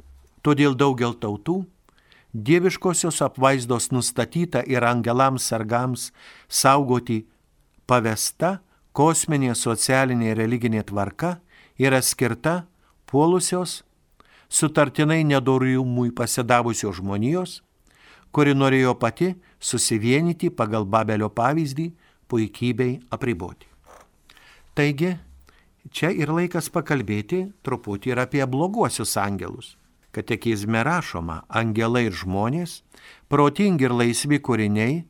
Todėl 0.46 0.76
daugel 0.78 1.16
tautų 1.18 1.64
dieviškosios 2.36 3.18
apvaizdos 3.26 3.90
nustatyta 3.90 4.62
ir 4.62 4.84
angelams 4.86 5.48
sargams 5.50 6.12
saugoti 6.46 7.24
pavesta 7.86 8.60
kosminė 8.94 9.56
socialinė 9.58 10.36
religinė 10.38 10.84
tvarka 10.86 11.40
yra 11.78 11.98
skirta 12.02 12.66
puolusios, 13.10 13.82
sutartinai 14.48 15.24
nedorumui 15.24 16.12
pasidavusios 16.14 17.00
žmonijos, 17.00 17.60
kuri 18.30 18.54
norėjo 18.54 18.94
pati 19.00 19.34
susivienyti 19.60 20.50
pagal 20.50 20.86
Babelio 20.86 21.28
pavyzdį 21.32 21.90
puikybei 22.28 23.00
apriboti. 23.10 23.66
Taigi, 24.76 25.14
čia 25.90 26.10
ir 26.12 26.32
laikas 26.34 26.68
pakalbėti 26.74 27.46
truputį 27.64 28.12
ir 28.12 28.22
apie 28.26 28.44
bloguosius 28.44 29.16
angelus. 29.20 29.76
Katekizme 30.12 30.82
rašoma, 30.84 31.42
angelai 31.48 32.06
ir 32.08 32.16
žmonės, 32.16 32.80
protingi 33.28 33.84
ir 33.84 33.92
laisvi 33.92 34.40
kūriniai, 34.40 35.04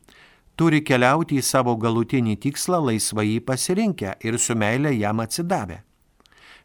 turi 0.59 0.81
keliauti 0.83 1.37
į 1.39 1.45
savo 1.45 1.75
galutinį 1.79 2.35
tikslą 2.43 2.81
laisvai 2.89 3.27
jį 3.29 3.41
pasirinkę 3.47 4.15
ir 4.23 4.39
su 4.39 4.55
meilė 4.55 4.91
jam 4.97 5.21
atsidavę. 5.23 5.81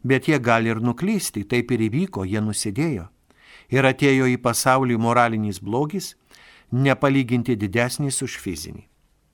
Bet 0.02 0.26
jie 0.26 0.38
gali 0.42 0.72
ir 0.72 0.82
nuklysti, 0.82 1.44
taip 1.46 1.70
ir 1.70 1.86
įvyko, 1.86 2.24
jie 2.26 2.42
nusidėjo. 2.42 3.06
Ir 3.70 3.86
atėjo 3.86 4.26
į 4.30 4.40
pasaulį 4.42 4.98
moralinis 4.98 5.62
blogis, 5.62 6.16
nepalyginti 6.72 7.54
didesnis 7.56 8.18
už 8.26 8.40
fizinį. 8.42 8.91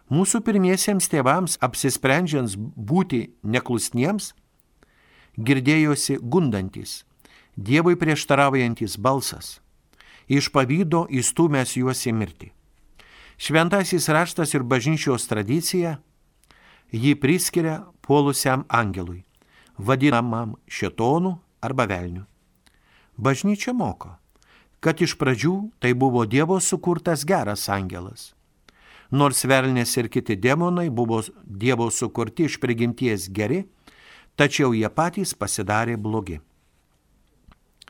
Mūsų 0.08 0.40
pirmiesiems 0.40 1.10
tėvams 1.12 1.58
apsisprendžiant 1.60 2.54
būti 2.56 3.26
neklusniems, 3.42 4.32
girdėjosi 5.36 6.18
gundantis, 6.22 7.02
Dievui 7.58 7.96
prieštaraujantis 7.98 8.94
balsas, 9.02 9.58
iš 10.30 10.46
pavydo 10.54 11.08
įstumęs 11.10 11.72
juos 11.74 12.04
į 12.06 12.12
mirtį. 12.14 12.52
Šventasis 13.34 14.06
raštas 14.14 14.54
ir 14.54 14.62
bažnyčios 14.62 15.26
tradicija 15.26 15.96
jį 16.94 17.16
priskiria 17.18 17.80
puolusiam 18.06 18.62
angelui, 18.70 19.24
vadinamam 19.74 20.54
šetonu 20.70 21.34
arba 21.60 21.88
velniu. 21.90 22.24
Bažnyčia 23.18 23.74
moko, 23.74 24.14
kad 24.78 25.02
iš 25.02 25.18
pradžių 25.18 25.54
tai 25.82 25.92
buvo 25.98 26.22
Dievo 26.30 26.60
sukurtas 26.62 27.26
geras 27.26 27.66
angelas. 27.68 28.37
Nors 29.10 29.44
velnės 29.48 29.96
ir 29.96 30.10
kiti 30.12 30.36
demonai 30.36 30.90
buvo 30.90 31.22
Dievo 31.44 31.88
sukurti 31.90 32.44
iš 32.44 32.58
prigimties 32.60 33.28
geri, 33.32 33.64
tačiau 34.36 34.74
jie 34.76 34.88
patys 34.92 35.32
pasidarė 35.34 35.96
blogi. 35.96 36.40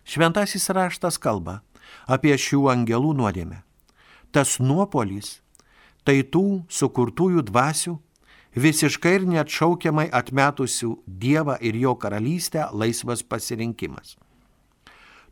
Šventasis 0.08 0.70
raštas 0.70 1.18
kalba 1.18 1.60
apie 2.06 2.36
šių 2.38 2.68
angelų 2.72 3.16
nuodėmę. 3.18 3.62
Tas 4.32 4.58
nuopolis 4.60 5.40
tai 6.06 6.22
tų 6.22 6.64
sukurtųjų 6.72 7.42
dvasių, 7.50 7.98
visiškai 8.56 9.18
ir 9.18 9.26
neatšaukiamai 9.28 10.06
atmetusių 10.14 10.94
Dievą 11.04 11.58
ir 11.60 11.76
jo 11.76 11.92
karalystę 12.00 12.70
laisvas 12.72 13.22
pasirinkimas. 13.22 14.16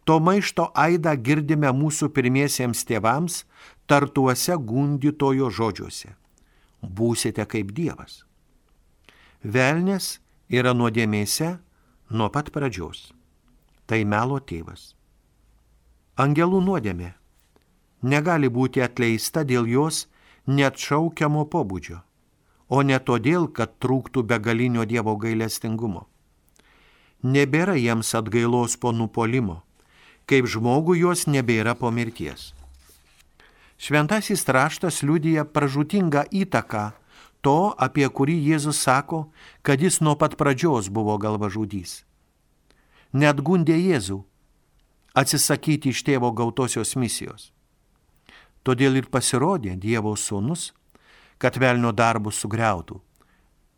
To 0.06 0.20
maišto 0.22 0.68
aidą 0.78 1.16
girdime 1.18 1.72
mūsų 1.74 2.12
pirmiesiems 2.14 2.84
tėvams 2.86 3.40
tartuose 3.86 4.56
gundytojo 4.56 5.50
žodžiuose. 5.50 6.14
Būsite 6.82 7.46
kaip 7.50 7.72
Dievas. 7.74 8.24
Velnės 9.42 10.16
yra 10.48 10.74
nuodėmėse 10.74 11.56
nuo 12.10 12.30
pat 12.30 12.50
pradžios 12.54 13.10
tai 13.86 14.02
melo 14.04 14.38
tėvas. 14.42 14.92
Angelų 16.18 16.60
nuodėmė 16.66 17.12
negali 18.02 18.50
būti 18.50 18.82
atleista 18.82 19.44
dėl 19.46 19.68
jos 19.70 20.06
neatšaukiamo 20.46 21.46
pobūdžio, 21.52 22.00
o 22.68 22.82
ne 22.82 22.98
todėl, 22.98 23.46
kad 23.48 23.78
trūktų 23.82 24.24
begalinio 24.26 24.84
Dievo 24.84 25.16
gailestingumo. 25.22 26.06
Nebėra 27.22 27.76
jiems 27.78 28.12
atgailos 28.18 28.76
po 28.76 28.92
nupolimo, 28.92 29.62
kaip 30.26 30.50
žmogų 30.50 30.98
jos 30.98 31.26
nebėra 31.30 31.74
po 31.78 31.90
mirties. 31.90 32.52
Šventasis 33.76 34.46
raštas 34.48 35.02
liudyja 35.04 35.44
pražutingą 35.44 36.24
įtaką 36.32 36.90
to, 37.44 37.74
apie 37.76 38.08
kurį 38.08 38.38
Jėzus 38.50 38.80
sako, 38.80 39.28
kad 39.62 39.80
jis 39.80 40.00
nuo 40.00 40.16
pat 40.16 40.38
pradžios 40.40 40.88
buvo 40.88 41.18
galvažudys 41.20 42.06
net 43.16 43.40
gundė 43.40 43.76
Jėzų 43.78 44.20
atsisakyti 45.16 45.92
iš 45.94 46.02
tėvo 46.06 46.32
gautosios 46.36 46.96
misijos. 47.00 47.50
Todėl 48.66 48.98
ir 49.00 49.06
pasirodė 49.08 49.76
Dievo 49.80 50.16
sūnus, 50.18 50.72
kad 51.38 51.56
velnio 51.56 51.92
darbus 51.92 52.40
sugriautų, 52.42 52.98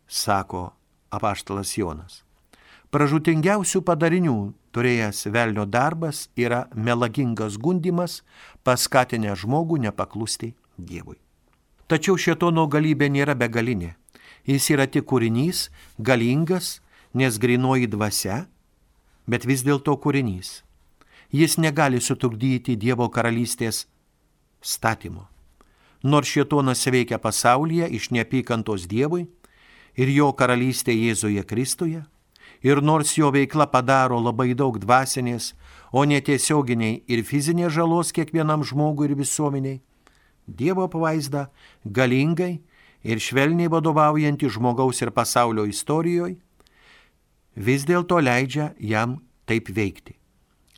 sako 0.09 0.73
apaštalas 1.13 1.75
Jonas. 1.77 2.23
Pražutingiausių 2.91 3.83
padarinių 3.85 4.37
turėjęs 4.79 5.27
velnio 5.35 5.67
darbas 5.67 6.29
yra 6.39 6.69
melagingas 6.75 7.59
gundimas, 7.59 8.23
paskatinę 8.63 9.35
žmogų 9.35 9.83
nepaklusti 9.89 10.55
Dievui. 10.79 11.19
Tačiau 11.91 12.15
šietono 12.15 12.69
galybė 12.71 13.09
nėra 13.11 13.35
begalinė. 13.35 13.97
Jis 14.47 14.71
yra 14.71 14.87
tik 14.87 15.09
kūrinys, 15.11 15.67
galingas, 15.99 16.79
nes 17.13 17.41
grinoji 17.43 17.91
dvasia 17.91 18.45
bet 19.29 19.45
vis 19.45 19.63
dėlto 19.67 19.95
kūrinys. 20.01 20.63
Jis 21.35 21.59
negali 21.61 22.01
sutrukdyti 22.01 22.79
Dievo 22.81 23.11
karalystės 23.13 23.85
statymo. 24.65 25.27
Nors 26.03 26.31
šietonas 26.31 26.87
veikia 26.89 27.19
pasaulyje 27.21 27.91
iš 27.99 28.09
neapykantos 28.15 28.87
Dievui 28.89 29.27
ir 29.99 30.13
jo 30.15 30.31
karalystė 30.33 30.95
Jėzuje 30.95 31.45
Kristuje, 31.45 32.05
ir 32.63 32.83
nors 32.83 33.15
jo 33.19 33.31
veikla 33.35 33.69
padaro 33.71 34.19
labai 34.21 34.55
daug 34.55 34.79
dvasinės, 34.79 35.55
o 35.93 36.05
netiesioginiai 36.05 37.03
ir 37.09 37.25
fizinės 37.25 37.73
žalos 37.77 38.13
kiekvienam 38.13 38.65
žmogui 38.65 39.11
ir 39.11 39.19
visuomeniai, 39.19 39.81
Dievo 40.49 40.87
pavaizda 40.89 41.51
galingai 41.85 42.63
ir 43.05 43.21
švelniai 43.21 43.69
vadovaujantį 43.69 44.49
žmogaus 44.55 45.03
ir 45.05 45.11
pasaulio 45.13 45.67
istorijoje, 45.69 46.39
vis 47.55 47.85
dėlto 47.85 48.17
leidžia 48.23 48.73
jam 48.81 49.19
taip 49.45 49.69
veikti. 49.69 50.17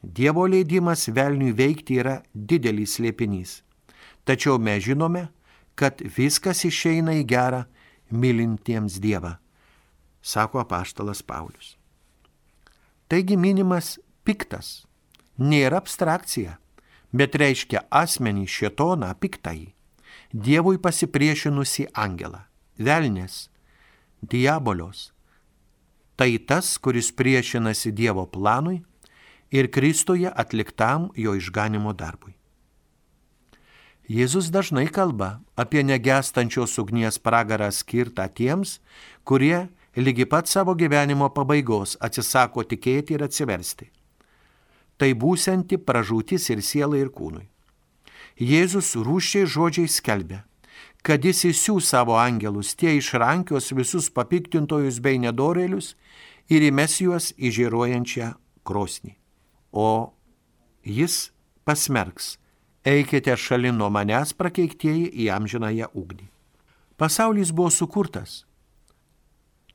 Dievo 0.02 0.46
leidimas 0.48 1.06
velniui 1.12 1.52
veikti 1.52 2.00
yra 2.00 2.20
didelis 2.34 2.96
slėpinys. 2.96 3.60
Tačiau 4.24 4.58
mes 4.58 4.82
žinome, 4.84 5.28
kad 5.76 6.00
viskas 6.16 6.64
išeina 6.64 7.14
į 7.20 7.26
gerą 7.28 7.64
mylintiems 8.10 8.98
Dievą, 9.00 9.36
sako 10.22 10.60
apaštalas 10.60 11.22
Paulius. 11.22 11.76
Taigi 13.08 13.36
minimas 13.36 13.98
piktas 14.24 14.84
nėra 15.40 15.80
abstrakcija, 15.80 16.58
bet 17.12 17.34
reiškia 17.34 17.86
asmenį 17.90 18.46
šetoną 18.46 19.10
piktai, 19.20 19.72
Dievui 20.30 20.78
pasipriešinusi 20.78 21.88
angelą, 21.98 22.44
velnės, 22.78 23.48
diabolios, 24.22 25.08
tai 26.14 26.38
tas, 26.38 26.76
kuris 26.78 27.10
priešinasi 27.10 27.90
Dievo 27.90 28.28
planui 28.30 28.84
ir 29.50 29.70
Kristuje 29.74 30.30
atliktam 30.30 31.08
jo 31.18 31.34
išganimo 31.34 31.96
darbui. 31.98 32.36
Jėzus 34.10 34.52
dažnai 34.54 34.86
kalba 34.86 35.40
apie 35.58 35.82
negestančios 35.86 36.78
ugnies 36.82 37.18
pragarą 37.18 37.70
skirtą 37.74 38.26
tiems, 38.30 38.78
kurie 39.26 39.66
lygi 39.96 40.26
pat 40.26 40.48
savo 40.48 40.74
gyvenimo 40.74 41.30
pabaigos 41.34 41.96
atsisako 42.00 42.64
tikėti 42.64 43.16
ir 43.16 43.24
atsiversti. 43.26 43.90
Tai 45.00 45.10
būsianti 45.16 45.80
pražūtis 45.80 46.50
ir 46.52 46.62
sielai 46.62 47.00
ir 47.00 47.10
kūnui. 47.10 47.48
Jėzus 48.40 48.94
rūščiai 48.96 49.48
žodžiai 49.48 49.88
skelbė, 49.88 50.42
kad 51.02 51.24
jis 51.24 51.44
įsiūs 51.50 51.88
savo 51.92 52.16
angelus, 52.20 52.74
tie 52.74 52.94
išrankios 52.96 53.72
visus 53.76 54.10
papiktintojus 54.12 55.00
bei 55.00 55.18
nedorėlius 55.18 55.94
ir 56.48 56.64
įmes 56.68 57.00
juos 57.00 57.32
į 57.36 57.50
žiruojančią 57.56 58.34
krosnį. 58.64 59.16
O 59.72 60.12
jis 60.84 61.30
pasmerks, 61.64 62.36
eikite 62.84 63.36
šalin 63.36 63.76
nuo 63.80 63.90
manęs 63.92 64.32
prakeiktieji 64.36 65.10
į 65.24 65.30
amžinąją 65.36 65.90
ugnį. 65.94 66.28
Pasaulis 67.00 67.52
buvo 67.52 67.70
sukurtas, 67.72 68.44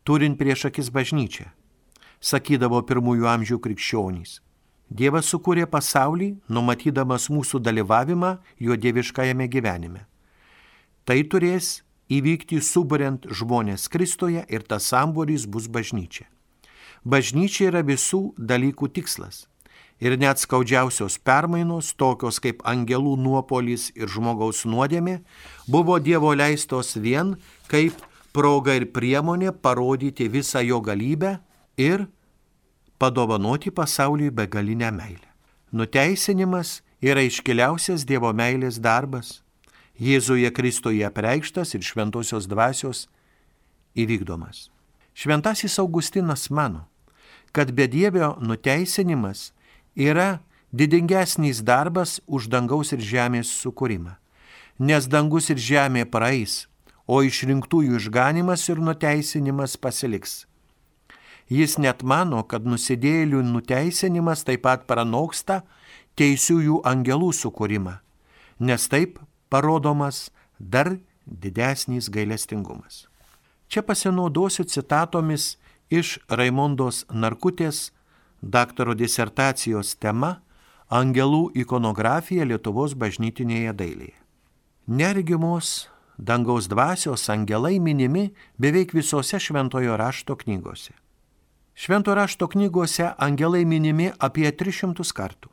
turint 0.06 0.38
prieš 0.38 0.68
akis 0.70 0.91
bažnyčią, 0.94 1.48
sakydavo 2.22 2.82
pirmųjų 2.86 3.26
amžių 3.32 3.58
krikščionys. 3.63 4.39
Dievas 4.86 5.32
sukūrė 5.34 5.65
pasaulį, 5.65 6.36
numatydamas 6.48 7.26
mūsų 7.34 7.60
dalyvavimą 7.65 8.36
jo 8.62 8.78
dieviškajame 8.78 9.48
gyvenime. 9.50 10.06
Tai 11.06 11.18
turės 11.26 11.80
įvykti 12.13 12.62
suburiant 12.62 13.26
žmonės 13.26 13.89
Kristoje 13.89 14.46
ir 14.46 14.62
tas 14.70 14.86
samborys 14.94 15.48
bus 15.50 15.65
bažnyčia. 15.65 16.30
Bažnyčia 17.06 17.72
yra 17.72 17.82
visų 17.86 18.36
dalykų 18.38 18.94
tikslas. 18.94 19.46
Ir 20.04 20.18
net 20.20 20.41
skaudžiausios 20.41 21.18
permainos, 21.24 21.94
tokios 21.96 22.41
kaip 22.44 22.62
angelų 22.68 23.15
nuopolis 23.15 23.88
ir 23.96 24.12
žmogaus 24.12 24.65
nuodėmė, 24.68 25.22
buvo 25.72 25.98
Dievo 26.04 26.34
leistos 26.36 26.98
vien 27.00 27.38
kaip 27.72 28.05
proga 28.36 28.76
ir 28.76 28.89
priemonė 28.91 29.54
parodyti 29.63 30.28
visą 30.32 30.60
jo 30.65 30.82
galybę 30.84 31.38
ir 31.80 32.06
padovanoti 33.00 33.71
pasauliui 33.71 34.32
begalinę 34.32 34.91
meilę. 34.91 35.30
Nuteisinimas 35.71 36.82
yra 37.04 37.24
iškiliausias 37.24 38.06
Dievo 38.08 38.32
meilės 38.36 38.80
darbas, 38.80 39.41
Jėzuje 39.95 40.52
Kristoje 40.52 41.08
preikštas 41.15 41.71
ir 41.78 41.84
šventosios 41.88 42.50
dvasios 42.52 43.06
įvykdomas. 43.95 44.67
Šventasis 45.15 45.80
Augustinas 45.80 46.50
mano, 46.52 46.89
kad 47.56 47.71
bedievio 47.71 48.34
nuteisinimas 48.43 49.54
yra 49.95 50.41
didingesnis 50.76 51.63
darbas 51.63 52.19
už 52.28 52.50
dangaus 52.52 52.91
ir 52.91 53.00
žemės 53.00 53.48
sukūrimą. 53.63 54.17
Nes 54.80 55.08
dangus 55.08 55.48
ir 55.48 55.56
žemė 55.56 56.04
praeis, 56.12 56.65
o 57.08 57.22
išrinktųjų 57.26 58.00
išganimas 58.00 58.65
ir 58.70 58.82
nuteisinimas 58.82 59.78
pasiliks. 59.78 60.46
Jis 61.50 61.78
net 61.78 62.02
mano, 62.02 62.41
kad 62.44 62.65
nusidėlių 62.65 63.44
nuteisinimas 63.46 64.41
taip 64.48 64.63
pat 64.65 64.88
pranoksta 64.89 65.62
teisiųjų 66.18 66.82
angelų 66.88 67.30
sukūrimą, 67.38 68.00
nes 68.60 68.88
taip 68.89 69.20
parodomas 69.54 70.32
dar 70.58 70.96
didesnis 71.26 72.10
gailestingumas. 72.10 73.06
Čia 73.70 73.86
pasinaudosiu 73.86 74.65
citatomis 74.65 75.56
iš 75.89 76.18
Raimondos 76.30 77.06
Narkutės 77.13 77.91
daktaro 78.41 78.94
disertacijos 78.98 79.96
tema 80.02 80.39
Angelų 80.89 81.50
ikonografija 81.58 82.46
Lietuvos 82.46 82.94
bažnytinėje 82.94 83.74
dailėje. 83.74 84.18
Nergimos 84.86 85.88
dangaus 86.17 86.67
dvasios 86.67 87.30
angelai 87.30 87.80
minimi 87.80 88.34
beveik 88.58 88.93
visose 88.93 89.39
šventojo 89.39 89.97
rašto 89.97 90.36
knygose. 90.36 90.93
Švento 91.75 92.15
rašto 92.15 92.47
knygose 92.47 93.12
angelai 93.17 93.65
minimi 93.65 94.12
apie 94.19 94.51
300 94.51 95.12
kartų. 95.12 95.49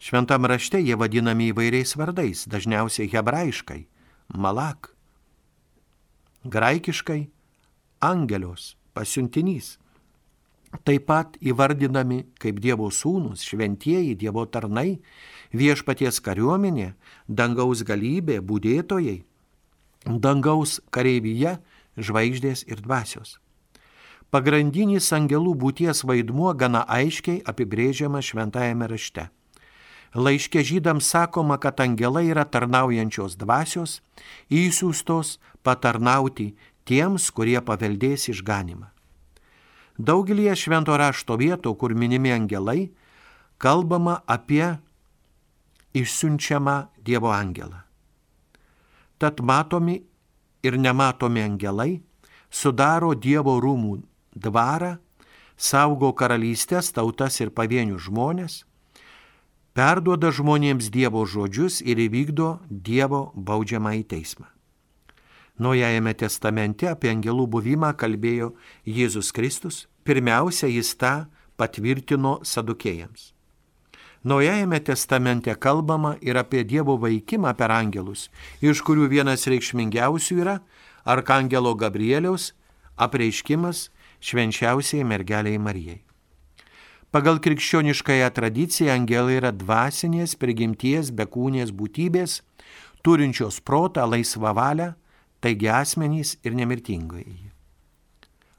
Šventam 0.00 0.46
rašte 0.48 0.80
jie 0.80 0.96
vadinami 0.96 1.50
įvairiais 1.52 1.92
vardais, 2.00 2.46
dažniausiai 2.48 3.10
hebrajiškai- 3.12 3.86
malak, 4.42 4.96
graikiškai- 6.44 7.28
angelios, 8.12 8.76
pasiuntinys. 8.94 9.76
Taip 10.84 11.06
pat 11.06 11.36
įvardinami 11.42 12.24
kaip 12.38 12.60
Dievo 12.60 12.90
sūnus, 12.90 13.42
šventieji 13.44 14.16
Dievo 14.16 14.46
tarnai, 14.46 15.00
viešpaties 15.52 16.20
kariuomenė, 16.22 16.94
dangaus 17.28 17.82
galybė, 17.82 18.40
būdėtojai, 18.40 19.22
dangaus 20.06 20.80
kareivyje, 20.90 21.58
žvaigždės 22.00 22.64
ir 22.68 22.80
dvasios. 22.80 23.38
Pagrindinis 24.30 25.10
angelų 25.12 25.56
būties 25.58 26.04
vaidmuo 26.06 26.52
gana 26.54 26.84
aiškiai 26.86 27.42
apibrėžiamas 27.50 28.30
šventajame 28.30 28.86
rašte. 28.86 29.26
Laiškė 30.14 30.62
žydams 30.66 31.06
sakoma, 31.06 31.58
kad 31.58 31.80
angelai 31.82 32.30
yra 32.30 32.44
tarnaujančios 32.46 33.36
dvasios, 33.38 34.00
įsiūstos 34.50 35.38
patarnauti 35.62 36.54
tiems, 36.86 37.30
kurie 37.30 37.58
paveldės 37.62 38.28
išganimą. 38.30 38.90
Daugelį 39.98 40.48
švento 40.56 40.96
rašto 40.96 41.36
vietų, 41.36 41.74
kur 41.76 41.94
minimi 41.94 42.32
angelai, 42.32 42.90
kalbama 43.58 44.22
apie 44.26 44.78
išsiunčiamą 45.94 46.88
Dievo 47.04 47.30
angelą. 47.34 47.89
Tad 49.20 49.42
matomi 49.44 49.98
ir 50.64 50.78
nematomi 50.80 51.42
angelai 51.44 52.00
sudaro 52.50 53.12
Dievo 53.14 53.58
rūmų 53.60 53.98
dvarą, 54.32 54.96
saugo 55.60 56.12
karalystės, 56.16 56.88
tautas 56.96 57.36
ir 57.44 57.52
pavienių 57.52 57.98
žmonės, 58.00 58.62
perduoda 59.76 60.30
žmonėms 60.32 60.88
Dievo 60.90 61.26
žodžius 61.28 61.82
ir 61.84 62.00
įvykdo 62.00 62.48
Dievo 62.70 63.30
baudžiamą 63.36 63.98
į 64.00 64.06
teismą. 64.14 64.48
Naujajame 65.60 66.14
testamente 66.16 66.88
apie 66.88 67.10
angelų 67.12 67.44
buvimą 67.52 67.92
kalbėjo 68.00 68.54
Jėzus 68.88 69.28
Kristus, 69.36 69.84
pirmiausia 70.08 70.70
jis 70.72 70.94
tą 70.96 71.28
patvirtino 71.60 72.38
sadukėjams. 72.40 73.34
Naujajame 74.24 74.80
testamente 74.84 75.54
kalbama 75.54 76.16
ir 76.20 76.36
apie 76.36 76.64
Dievo 76.64 76.98
vaikimą 77.00 77.54
per 77.56 77.72
angelus, 77.72 78.28
iš 78.60 78.82
kurių 78.84 79.08
vienas 79.08 79.46
reikšmingiausių 79.48 80.36
yra 80.42 80.58
Arkangelo 81.08 81.72
Gabrieliaus 81.72 82.50
apreiškimas 83.00 83.88
švenčiausiai 84.20 85.06
mergeliai 85.08 85.56
Marijai. 85.56 86.02
Pagal 87.10 87.40
krikščioniškąją 87.40 88.28
tradiciją 88.36 88.92
angelai 88.92 89.40
yra 89.40 89.54
dvasinės 89.56 90.36
prigimties 90.36 91.08
bekūnės 91.16 91.72
būtybės, 91.72 92.42
turinčios 93.00 93.58
protą, 93.64 94.04
laisvą 94.04 94.52
valią, 94.54 94.92
taigi 95.40 95.72
asmenys 95.72 96.36
ir 96.44 96.54
nemirtingai. 96.60 97.24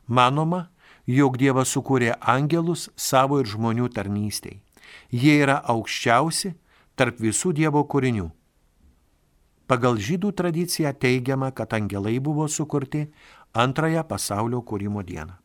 Manoma, 0.10 0.66
jog 1.06 1.38
Dievas 1.38 1.70
sukūrė 1.78 2.18
angelus 2.20 2.90
savo 2.98 3.40
ir 3.40 3.48
žmonių 3.48 3.94
tarnystėj. 3.94 4.58
Jie 5.12 5.40
yra 5.44 5.60
aukščiausi 5.72 6.54
tarp 6.96 7.20
visų 7.20 7.54
Dievo 7.58 7.84
kūrinių. 7.88 8.30
Pagal 9.72 9.96
žydų 10.04 10.34
tradiciją 10.36 10.92
teigiama, 11.00 11.52
kad 11.56 11.74
angelai 11.74 12.18
buvo 12.20 12.48
sukurti 12.52 13.06
antrąją 13.54 14.04
pasaulio 14.04 14.60
kūrimo 14.62 15.04
dieną. 15.04 15.38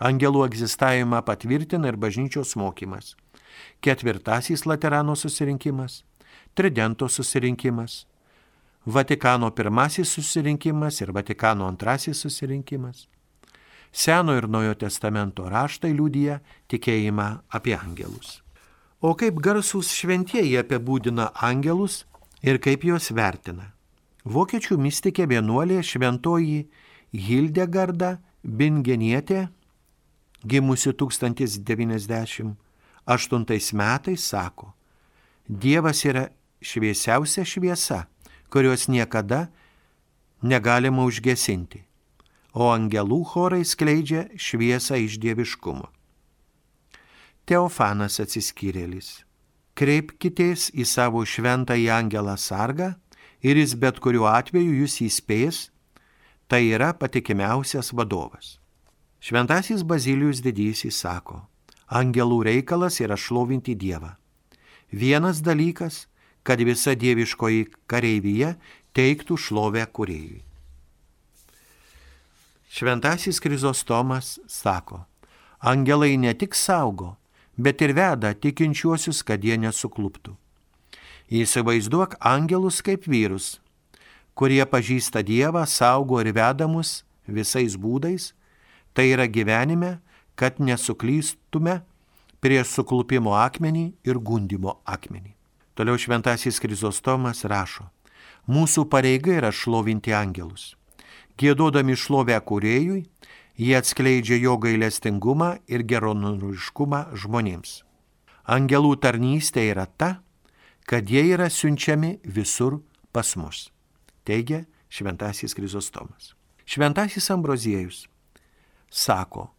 Angelų 0.00 0.46
egzistavimą 0.46 1.20
patvirtina 1.22 1.92
ir 1.92 1.96
bažnyčios 2.00 2.56
mokymas. 2.56 3.14
Ketvirtasis 3.84 4.66
Laterano 4.66 5.14
susirinkimas, 5.14 6.02
Tridento 6.54 7.08
susirinkimas, 7.08 8.06
Vatikano 8.86 9.50
pirmasis 9.50 10.10
susirinkimas 10.12 11.00
ir 11.00 11.12
Vatikano 11.12 11.68
antrasis 11.68 12.20
susirinkimas. 12.20 13.08
Seno 13.92 14.34
ir 14.36 14.48
Naujo 14.48 14.74
testamento 14.74 15.48
raštai 15.48 15.94
liūdija 15.94 16.40
tikėjimą 16.68 17.28
apie 17.48 17.76
angelus. 17.78 18.43
O 19.04 19.12
kaip 19.20 19.36
garsus 19.44 19.90
šventieji 19.92 20.56
apibūdina 20.62 21.26
angelus 21.44 22.08
ir 22.40 22.56
kaip 22.64 22.86
juos 22.88 23.10
vertina? 23.12 23.66
Vokiečių 24.24 24.78
mystikė 24.80 25.26
vienuolė 25.28 25.82
šventoji 25.84 26.62
Hildegarda 27.12 28.16
Bingenietė 28.40 29.52
gimusi 30.40 30.88
1098 30.96 32.56
metais, 33.76 34.24
sako, 34.24 34.72
Dievas 35.44 36.04
yra 36.08 36.32
šviesiausia 36.64 37.44
šviesa, 37.44 38.08
kurios 38.48 38.88
niekada 38.88 39.52
negalima 40.40 41.04
užgesinti, 41.04 41.84
o 42.56 42.72
angelų 42.72 43.20
chorai 43.28 43.64
skleidžia 43.68 44.32
šviesą 44.40 44.96
iš 45.04 45.20
dieviškumo. 45.20 45.93
Teofanas 47.44 48.22
atsiskyrėlis. 48.22 49.20
Kreipkitės 49.76 50.70
į 50.72 50.86
savo 50.88 51.20
šventąjį 51.28 51.90
angelą 51.92 52.38
sargą 52.40 52.94
ir 53.44 53.58
jis 53.60 53.74
bet 53.76 53.98
kuriuo 54.00 54.30
atveju 54.30 54.78
jūs 54.78 54.94
įspės, 55.04 55.58
tai 56.48 56.62
yra 56.72 56.94
patikimiausias 56.96 57.90
vadovas. 57.92 58.54
Šventasis 59.20 59.82
Bazilijus 59.84 60.40
didysis 60.40 60.96
sako, 61.04 61.42
angelų 61.92 62.38
reikalas 62.48 62.96
yra 63.04 63.18
šlovinti 63.20 63.74
Dievą. 63.76 64.14
Vienas 64.88 65.42
dalykas, 65.44 66.06
kad 66.48 66.62
visa 66.64 66.94
dieviškoji 66.96 67.66
kareivyje 67.92 68.54
teiktų 68.96 69.36
šlovę 69.36 69.84
kuriejui. 69.92 70.40
Šventasis 72.72 73.36
Krizostomas 73.36 74.38
sako, 74.48 75.02
angelai 75.60 76.16
ne 76.16 76.32
tik 76.32 76.56
saugo, 76.56 77.18
bet 77.56 77.82
ir 77.82 77.94
veda 77.94 78.34
tikinčiuosius, 78.34 79.22
kad 79.22 79.44
jie 79.44 79.56
nesukluptų. 79.60 80.36
Įsivaizduok 81.32 82.18
angelus 82.20 82.82
kaip 82.84 83.06
vyrus, 83.08 83.58
kurie 84.34 84.62
pažįsta 84.66 85.22
Dievą, 85.24 85.64
saugo 85.66 86.20
ir 86.20 86.34
veda 86.36 86.68
mus 86.68 87.02
visais 87.26 87.78
būdais, 87.80 88.32
tai 88.92 89.10
yra 89.14 89.26
gyvenime, 89.26 89.98
kad 90.36 90.58
nesuklystume 90.60 91.80
prie 92.44 92.60
suklupimo 92.66 93.32
akmenį 93.38 93.86
ir 94.04 94.20
gundimo 94.20 94.78
akmenį. 94.84 95.32
Toliau 95.74 95.98
šventasis 95.98 96.60
Krizostomas 96.62 97.42
rašo, 97.48 97.88
mūsų 98.46 98.84
pareiga 98.90 99.32
yra 99.40 99.50
šlovinti 99.50 100.12
angelus. 100.14 100.74
Gėdodami 101.40 101.96
šlovę 101.98 102.36
kuriejui, 102.46 103.06
jie 103.58 103.74
atskleidžia 103.78 104.38
jo 104.42 104.56
gailestingumą 104.58 105.56
ir 105.70 105.84
geronoriškumą 105.86 107.02
žmonėms. 107.18 107.82
Angelų 108.44 108.96
tarnystė 109.00 109.68
yra 109.72 109.86
ta, 109.86 110.20
kad 110.86 111.08
jie 111.08 111.24
yra 111.32 111.48
siunčiami 111.48 112.18
visur 112.24 112.82
pas 113.12 113.36
mus, 113.40 113.70
teigia 114.24 114.64
Šventasis 114.92 115.56
Krizostomas. 115.56 116.34
Šventasis 116.66 117.30
Ambraziejus 117.30 118.04
sako, 118.94 119.50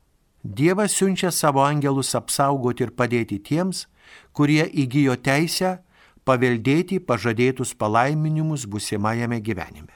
Dievas 0.45 0.93
siunčia 0.93 1.31
savo 1.31 1.63
angelus 1.65 2.11
apsaugoti 2.13 2.85
ir 2.85 2.91
padėti 2.93 3.39
tiems, 3.41 3.87
kurie 4.29 4.61
įgyjo 4.61 5.15
teisę 5.17 5.79
paveldėti 6.21 6.99
pažadėtus 7.01 7.73
palaiminimus 7.73 8.67
busimajame 8.69 9.39
gyvenime. 9.41 9.89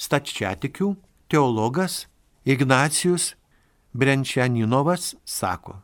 Stačiatikių 0.00 0.88
teologas 1.28 2.06
Ignacijus 2.46 3.34
Brenčianinovas 3.92 5.14
sako, 5.24 5.78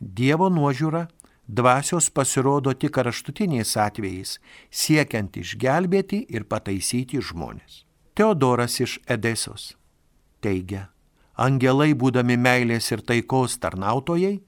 Dievo 0.00 0.48
nuožiūra 0.50 1.04
dvasios 1.46 2.08
pasirodo 2.10 2.72
tik 2.74 2.96
kraštutiniais 2.96 3.76
atvejais, 3.78 4.32
siekiant 4.74 5.38
išgelbėti 5.38 6.24
ir 6.34 6.48
pataisyti 6.50 7.22
žmonės. 7.22 7.84
Teodoras 8.18 8.80
iš 8.82 8.98
Edesos 9.06 9.76
teigia, 10.42 10.88
angelai 11.38 11.92
būdami 11.94 12.34
meilės 12.34 12.90
ir 12.90 13.06
taikos 13.06 13.60
tarnautojai, 13.62 14.40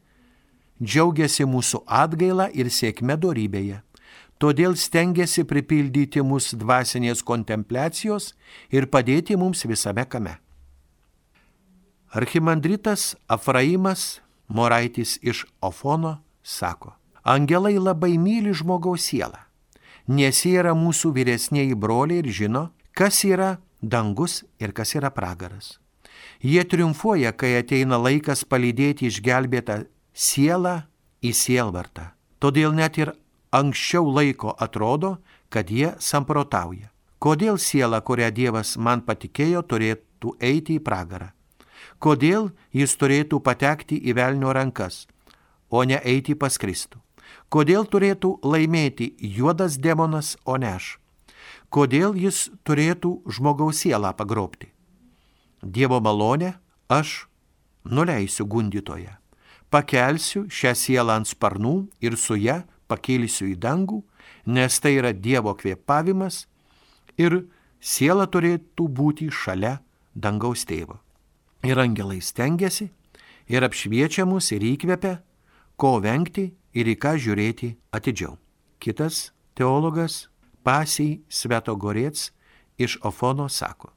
džiaugiasi 0.82 1.46
mūsų 1.46 1.84
atgaila 1.86 2.50
ir 2.50 2.74
sėkme 2.74 3.14
darybėje 3.14 3.84
todėl 4.42 4.74
stengiasi 4.74 5.44
pripildyti 5.46 6.26
mus 6.26 6.56
dvasinės 6.58 7.22
kontempliacijos 7.22 8.32
ir 8.74 8.90
padėti 8.90 9.38
mums 9.38 9.62
visame 9.70 10.02
kame. 10.10 10.41
Archimandritas 12.14 13.16
Afraimas 13.26 14.20
Moraitis 14.48 15.18
iš 15.22 15.46
Ofono 15.60 16.18
sako, 16.42 16.92
angelai 17.22 17.78
labai 17.78 18.18
myli 18.18 18.52
žmogaus 18.52 19.06
sielą, 19.08 19.40
nes 20.12 20.42
jie 20.44 20.58
yra 20.60 20.74
mūsų 20.76 21.14
vyresnėji 21.16 21.72
broliai 21.72 22.20
ir 22.20 22.28
žino, 22.28 22.62
kas 22.92 23.22
yra 23.24 23.54
dangus 23.80 24.42
ir 24.60 24.76
kas 24.76 24.92
yra 25.00 25.08
pragaras. 25.08 25.78
Jie 26.44 26.60
triumfuoja, 26.68 27.32
kai 27.32 27.54
ateina 27.62 27.96
laikas 27.96 28.44
palydėti 28.44 29.08
išgelbėtą 29.08 29.86
sielą 30.12 30.82
į 31.24 31.32
sielvartą. 31.32 32.10
Todėl 32.44 32.76
net 32.76 33.00
ir 33.00 33.16
anksčiau 33.56 34.04
laiko 34.04 34.52
atrodo, 34.60 35.16
kad 35.48 35.72
jie 35.72 35.94
samprotauja. 35.96 36.92
Kodėl 37.16 37.56
siela, 37.56 38.04
kurią 38.04 38.28
Dievas 38.36 38.76
man 38.76 39.00
patikėjo, 39.00 39.64
turėtų 39.64 40.36
eiti 40.44 40.76
į 40.76 40.84
pragarą? 40.84 41.32
Kodėl 42.02 42.50
jis 42.74 42.96
turėtų 42.98 43.38
patekti 43.46 43.94
į 44.10 44.16
velnio 44.18 44.50
rankas, 44.56 45.06
o 45.70 45.84
ne 45.86 46.00
eiti 46.02 46.34
pas 46.34 46.58
Kristų? 46.58 46.98
Kodėl 47.52 47.86
turėtų 47.86 48.40
laimėti 48.42 49.12
juodas 49.22 49.76
demonas, 49.78 50.34
o 50.44 50.56
ne 50.58 50.72
aš? 50.80 50.96
Kodėl 51.70 52.16
jis 52.18 52.48
turėtų 52.66 53.20
žmogaus 53.30 53.84
sielą 53.84 54.10
pagrobti? 54.18 54.72
Dievo 55.62 56.00
malonė 56.02 56.56
aš 56.90 57.28
nuleisiu 57.84 58.48
gundytoje. 58.50 59.14
Pakelsiu 59.70 60.48
šią 60.50 60.74
sielą 60.76 61.20
ant 61.20 61.30
sparnų 61.30 61.76
ir 62.02 62.18
su 62.18 62.34
ją 62.36 62.58
pakėlysiu 62.90 63.52
į 63.52 63.56
dangų, 63.62 64.02
nes 64.46 64.80
tai 64.82 64.96
yra 64.98 65.14
Dievo 65.14 65.54
kvėpavimas 65.54 66.42
ir 67.16 67.44
siela 67.78 68.26
turėtų 68.26 68.90
būti 68.90 69.30
šalia 69.30 69.78
dangaus 70.14 70.66
tėvo. 70.66 71.01
Ir 71.62 71.78
angelai 71.78 72.20
stengiasi, 72.20 72.90
ir 73.46 73.62
apšviečia 73.62 74.26
mus, 74.26 74.50
ir 74.50 74.64
įkvepia, 74.66 75.20
ko 75.78 75.98
vengti 76.02 76.50
ir 76.74 76.88
į 76.90 76.96
ką 76.98 77.14
žiūrėti 77.22 77.74
atidžiau. 77.94 78.36
Kitas 78.82 79.30
teologas, 79.54 80.26
pasiai 80.66 81.20
Sveto 81.28 81.76
Gorėts 81.78 82.30
iš 82.78 82.98
Ofono 83.06 83.48
sako. 83.48 83.92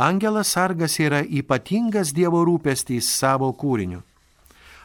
Angelas 0.00 0.54
sargas 0.54 0.96
yra 1.02 1.20
ypatingas 1.26 2.14
Dievo 2.16 2.40
rūpestys 2.46 3.10
savo 3.10 3.50
kūriniu. 3.52 4.00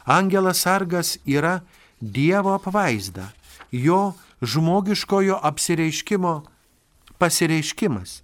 Angelas 0.06 0.66
sargas 0.66 1.16
yra 1.26 1.62
Dievo 2.02 2.52
apvaizda, 2.58 3.30
jo 3.72 4.14
žmogiškojo 4.42 5.40
apsireiškimo 5.42 6.34
pasireiškimas. 7.18 8.22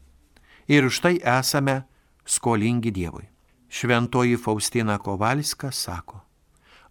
Ir 0.67 0.86
už 0.86 0.99
tai 0.99 1.15
esame 1.23 1.84
skolingi 2.25 2.91
Dievui. 2.91 3.27
Šventoji 3.71 4.38
Faustina 4.38 4.97
Kovalska 4.97 5.71
sako, 5.71 6.19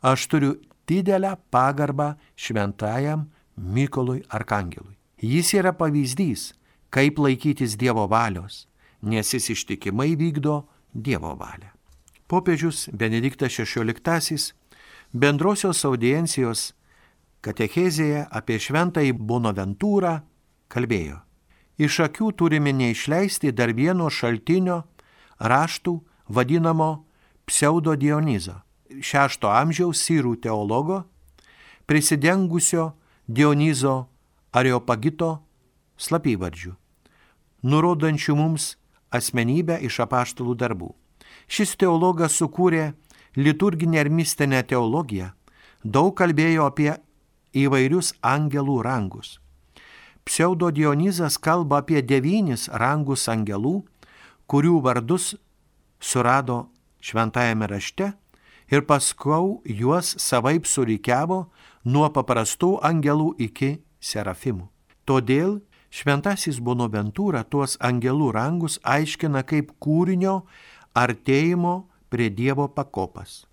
aš 0.00 0.26
turiu 0.26 0.54
didelę 0.88 1.36
pagarbą 1.50 2.14
šventajam 2.36 3.28
Mykolui 3.56 4.22
Arkangelui. 4.28 4.96
Jis 5.22 5.52
yra 5.54 5.72
pavyzdys, 5.76 6.54
kaip 6.90 7.18
laikytis 7.18 7.76
Dievo 7.76 8.06
valios, 8.08 8.66
nes 9.02 9.34
jis 9.34 9.50
ištikimai 9.52 10.16
vykdo 10.16 10.64
Dievo 10.94 11.34
valią. 11.36 11.68
Popiežius 12.26 12.88
Benediktas 12.92 13.52
XVI 13.60 14.54
bendrosios 15.12 15.84
audiencijos 15.84 16.72
katechezėje 17.44 18.26
apie 18.30 18.58
šventąjį 18.58 19.14
Bonaventūrą 19.18 20.14
kalbėjo. 20.70 21.20
Iš 21.80 22.00
akių 22.06 22.32
turime 22.36 22.72
neišleisti 22.76 23.52
dar 23.56 23.72
vieno 23.72 24.10
šaltinio 24.10 24.82
raštų 25.40 25.96
vadinamo 26.28 27.04
pseudo 27.48 27.96
Dionizo, 27.96 28.60
šešto 29.00 29.50
amžiaus 29.50 30.02
sirų 30.04 30.36
teologo, 30.44 31.04
prisidengusio 31.86 32.92
Dionizo 33.26 34.06
Areopagito 34.52 35.40
slapyvardžių, 36.00 36.72
nurodančių 37.62 38.36
mums 38.38 38.74
asmenybę 39.10 39.80
iš 39.86 40.00
apaštalų 40.06 40.54
darbų. 40.58 40.90
Šis 41.50 41.74
teologas 41.78 42.38
sukūrė 42.38 42.92
liturginę 43.36 44.00
ir 44.04 44.10
mistinę 44.10 44.62
teologiją, 44.62 45.30
daug 45.84 46.14
kalbėjo 46.18 46.66
apie 46.70 46.92
įvairius 47.54 48.14
angelų 48.22 48.80
rangus. 48.86 49.38
Pseudo 50.24 50.70
Dionizas 50.70 51.38
kalba 51.38 51.80
apie 51.82 52.02
devynis 52.02 52.68
rangus 52.70 53.26
angelų, 53.28 53.80
kurių 54.50 54.80
vardus 54.82 55.36
surado 56.02 56.64
šventajame 56.98 57.68
rašte 57.70 58.08
ir 58.70 58.82
paskau 58.86 59.60
juos 59.64 60.16
savaip 60.18 60.66
surikiavo 60.66 61.44
nuo 61.84 62.08
paprastų 62.10 62.76
angelų 62.82 63.34
iki 63.46 63.76
serafimų. 64.02 64.66
Todėl 65.06 65.60
šventasis 65.94 66.60
Bonaventūra 66.62 67.44
tuos 67.46 67.76
angelų 67.78 68.32
rangus 68.34 68.78
aiškina 68.82 69.44
kaip 69.46 69.72
kūrinio 69.78 70.40
artėjimo 70.98 71.86
prie 72.10 72.30
Dievo 72.30 72.68
pakopas. 72.68 73.44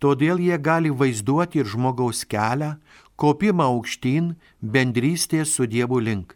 Todėl 0.00 0.40
jie 0.40 0.56
gali 0.58 0.90
vaizduoti 0.92 1.60
ir 1.62 1.68
žmogaus 1.68 2.24
kelią, 2.28 2.74
kopimą 3.16 3.68
aukštyn, 3.76 4.34
bendrystės 4.60 5.54
su 5.56 5.68
Dievu 5.70 6.00
link. 6.00 6.34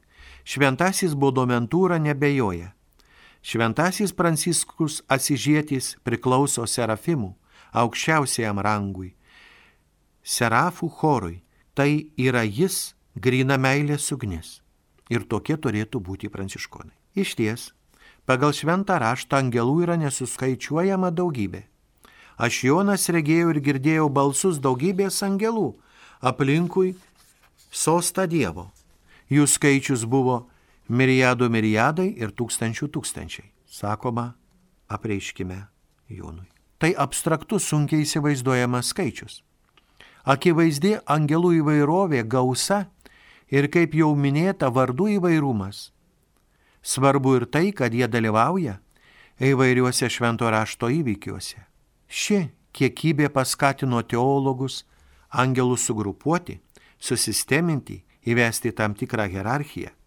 Šventasis 0.48 1.12
Bodomentūra 1.12 1.98
nebejoja. 2.00 2.72
Šventasis 3.48 4.12
Pranciškus 4.12 5.00
Asižėtis 5.08 5.94
priklauso 6.04 6.66
serafimų, 6.68 7.30
aukščiausiajam 7.72 8.60
rangui. 8.60 9.14
Serafų 10.20 10.90
chorui 10.92 11.38
tai 11.72 12.10
yra 12.20 12.44
jis 12.44 12.92
grina 13.16 13.56
meilės 13.56 14.10
ugnis. 14.12 14.58
Ir 15.08 15.24
tokie 15.24 15.56
turėtų 15.56 16.02
būti 16.04 16.28
pranciškonai. 16.28 16.92
Iš 17.16 17.32
ties, 17.40 17.70
Pagal 18.28 18.52
šventą 18.52 18.98
raštą 19.00 19.38
angelų 19.40 19.86
yra 19.86 19.94
nesuskaičiuojama 19.96 21.08
daugybė. 21.16 21.62
Aš 22.36 22.58
Jonas 22.66 23.08
regėjau 23.08 23.54
ir 23.54 23.60
girdėjau 23.64 24.10
balsus 24.12 24.58
daugybės 24.60 25.22
angelų 25.24 25.70
aplinkui 26.20 26.90
sostą 27.72 28.26
Dievo. 28.28 28.66
Jų 29.32 29.46
skaičius 29.48 30.04
buvo 30.04 30.42
milijardų 30.88 31.48
milijardai 31.52 32.08
ir 32.16 32.32
tūkstančių 32.36 32.88
tūkstančiai, 32.92 33.50
sakoma 33.66 34.32
apreiškime 34.88 35.58
Jonui. 36.08 36.48
Tai 36.78 36.92
abstraktus, 36.94 37.66
sunkiai 37.68 38.06
įsivaizduojamas 38.06 38.92
skaičius. 38.94 39.42
Akivaizdi 40.28 40.96
angelų 41.10 41.56
įvairovė 41.62 42.22
gausa 42.28 42.84
ir, 43.50 43.68
kaip 43.72 43.96
jau 43.96 44.12
minėta, 44.14 44.70
vardų 44.70 45.16
įvairumas. 45.16 45.88
Svarbu 46.82 47.34
ir 47.40 47.46
tai, 47.50 47.72
kad 47.72 47.92
jie 47.92 48.06
dalyvauja 48.08 48.78
įvairiuose 49.42 50.08
švento 50.10 50.48
rašto 50.50 50.90
įvykiuose. 50.92 51.64
Ši 52.08 52.40
kiekybė 52.72 53.28
paskatino 53.34 54.00
teologus 54.06 54.84
angelus 55.28 55.84
sugrupuoti, 55.88 56.60
susisteminti, 56.98 58.02
įvesti 58.28 58.72
tam 58.72 58.94
tikrą 58.94 59.28
hierarchiją. 59.28 59.97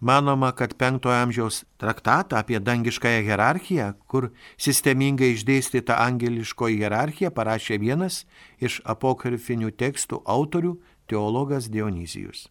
Manoma, 0.00 0.52
kad 0.52 0.74
penktojo 0.78 1.14
amžiaus 1.14 1.64
traktatą 1.76 2.36
apie 2.38 2.60
dangiškąją 2.60 3.24
hierarchiją, 3.26 3.88
kur 4.06 4.30
sistemingai 4.54 5.32
išdėstyta 5.34 5.96
angeliškoji 6.04 6.78
hierarchija, 6.78 7.32
parašė 7.34 7.80
vienas 7.82 8.22
iš 8.62 8.78
apokrifinių 8.86 9.72
tekstų 9.74 10.22
autorių 10.22 10.76
teologas 11.10 11.66
Dionizijus. 11.66 12.46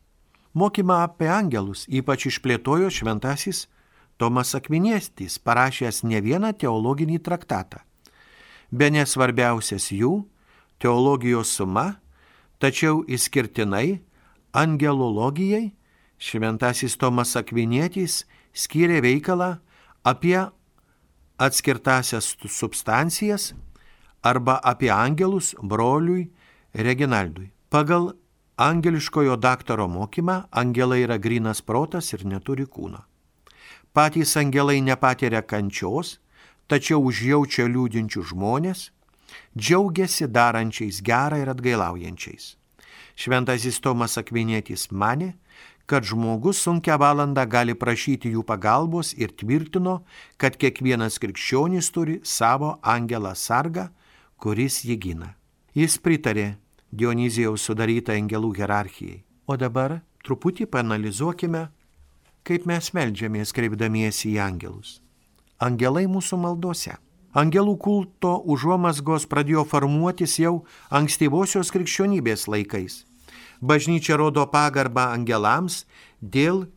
Mokymą 0.53 1.05
apie 1.05 1.29
angelus 1.31 1.86
ypač 1.88 2.27
išplėtojo 2.27 2.91
šventasis 2.91 3.67
Tomas 4.17 4.51
Akviniestis, 4.57 5.38
parašęs 5.39 6.03
ne 6.03 6.19
vieną 6.19 6.51
teologinį 6.51 7.21
traktatą. 7.23 7.79
Be 8.71 8.89
nesvarbiausias 8.91 9.88
jų- 9.95 10.25
teologijos 10.81 11.47
suma, 11.47 12.01
tačiau 12.60 13.05
išskirtinai 13.07 14.01
angelologijai 14.51 15.71
šventasis 16.17 16.97
Tomas 16.97 17.36
Akvinėtis 17.38 18.25
skyrė 18.53 19.01
veikalą 19.06 19.58
apie 20.06 20.39
atskirtasias 21.38 22.36
substancijas 22.49 23.53
arba 24.25 24.58
apie 24.63 24.89
angelus 24.91 25.53
broliui 25.62 26.30
Reginaldui. 26.73 27.51
Pagal 27.69 28.13
angeliškojo 28.58 29.38
daktaro 29.38 29.88
mokymą 29.88 30.43
angelai 30.51 31.03
yra 31.06 31.17
grinas 31.17 31.62
protas 31.62 32.13
ir 32.13 32.25
neturi 32.25 32.65
kūno. 32.65 33.03
Patys 33.93 34.36
angelai 34.38 34.82
nepatiria 34.82 35.41
kančios, 35.41 36.17
tačiau 36.67 37.01
užjaučia 37.10 37.65
liūdinčių 37.69 38.23
žmonės, 38.32 38.89
džiaugiasi 39.58 40.27
darančiais 40.30 41.01
gerą 41.01 41.41
ir 41.41 41.51
atgailaujančiais. 41.53 42.56
Šventasis 43.17 43.80
Tomas 43.82 44.17
Akvinėtis 44.21 44.91
mane, 44.91 45.34
kad 45.88 46.04
žmogus 46.04 46.60
sunkia 46.60 46.97
valanda 47.00 47.45
gali 47.47 47.71
prašyti 47.73 48.34
jų 48.36 48.43
pagalbos 48.43 49.13
ir 49.15 49.32
tvirtino, 49.32 50.02
kad 50.36 50.60
kiekvienas 50.60 51.15
krikščionis 51.23 51.88
turi 51.95 52.19
savo 52.28 52.73
angelą 52.84 53.32
sargą, 53.36 53.88
kuris 54.36 54.82
jį 54.84 55.00
gina. 55.06 55.32
Jis 55.73 55.95
pritarė 56.04 56.58
Dionizijaus 56.91 57.63
sudarytą 57.67 58.15
angelų 58.19 58.52
hierarchijai. 58.60 59.23
O 59.47 59.56
dabar 59.56 60.02
truputį 60.28 60.67
panalizuokime, 60.76 61.67
kaip 62.43 62.67
mes 62.67 62.91
melžiamės 62.91 63.56
kreipdamiesi 63.56 64.34
į 64.36 64.39
angelus. 64.43 65.00
Angelai 65.63 66.04
mūsų 66.12 66.39
maldose. 66.43 67.00
Angelų 67.38 67.78
kulto 67.80 68.38
užuomasgos 68.43 69.28
pradėjo 69.32 69.63
formuotis 69.71 70.36
jau 70.39 70.65
ankstyvosios 70.91 71.71
krikščionybės 71.71 72.47
laikais 72.52 73.07
bažnyčia 73.62 74.17
rodo 74.17 74.46
pagarbą 74.50 75.10
angelams 75.13 75.86
dėl 76.22 76.67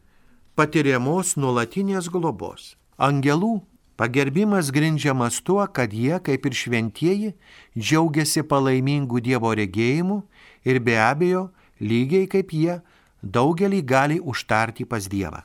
patiriamos 0.56 1.36
nuolatinės 1.36 2.10
globos. 2.12 2.76
Angelų 3.00 3.60
pagerbimas 4.00 4.70
grindžiamas 4.72 5.40
tuo, 5.44 5.64
kad 5.68 5.92
jie, 5.92 6.18
kaip 6.20 6.46
ir 6.46 6.56
šventieji, 6.56 7.34
džiaugiasi 7.76 8.44
palaimingų 8.48 9.20
Dievo 9.24 9.52
regėjimu 9.56 10.22
ir 10.64 10.80
be 10.84 10.96
abejo, 11.00 11.48
lygiai 11.80 12.28
kaip 12.28 12.52
jie, 12.52 12.80
daugelį 13.22 13.80
gali 13.84 14.20
užtarti 14.20 14.84
pas 14.88 15.08
Dievą. 15.08 15.44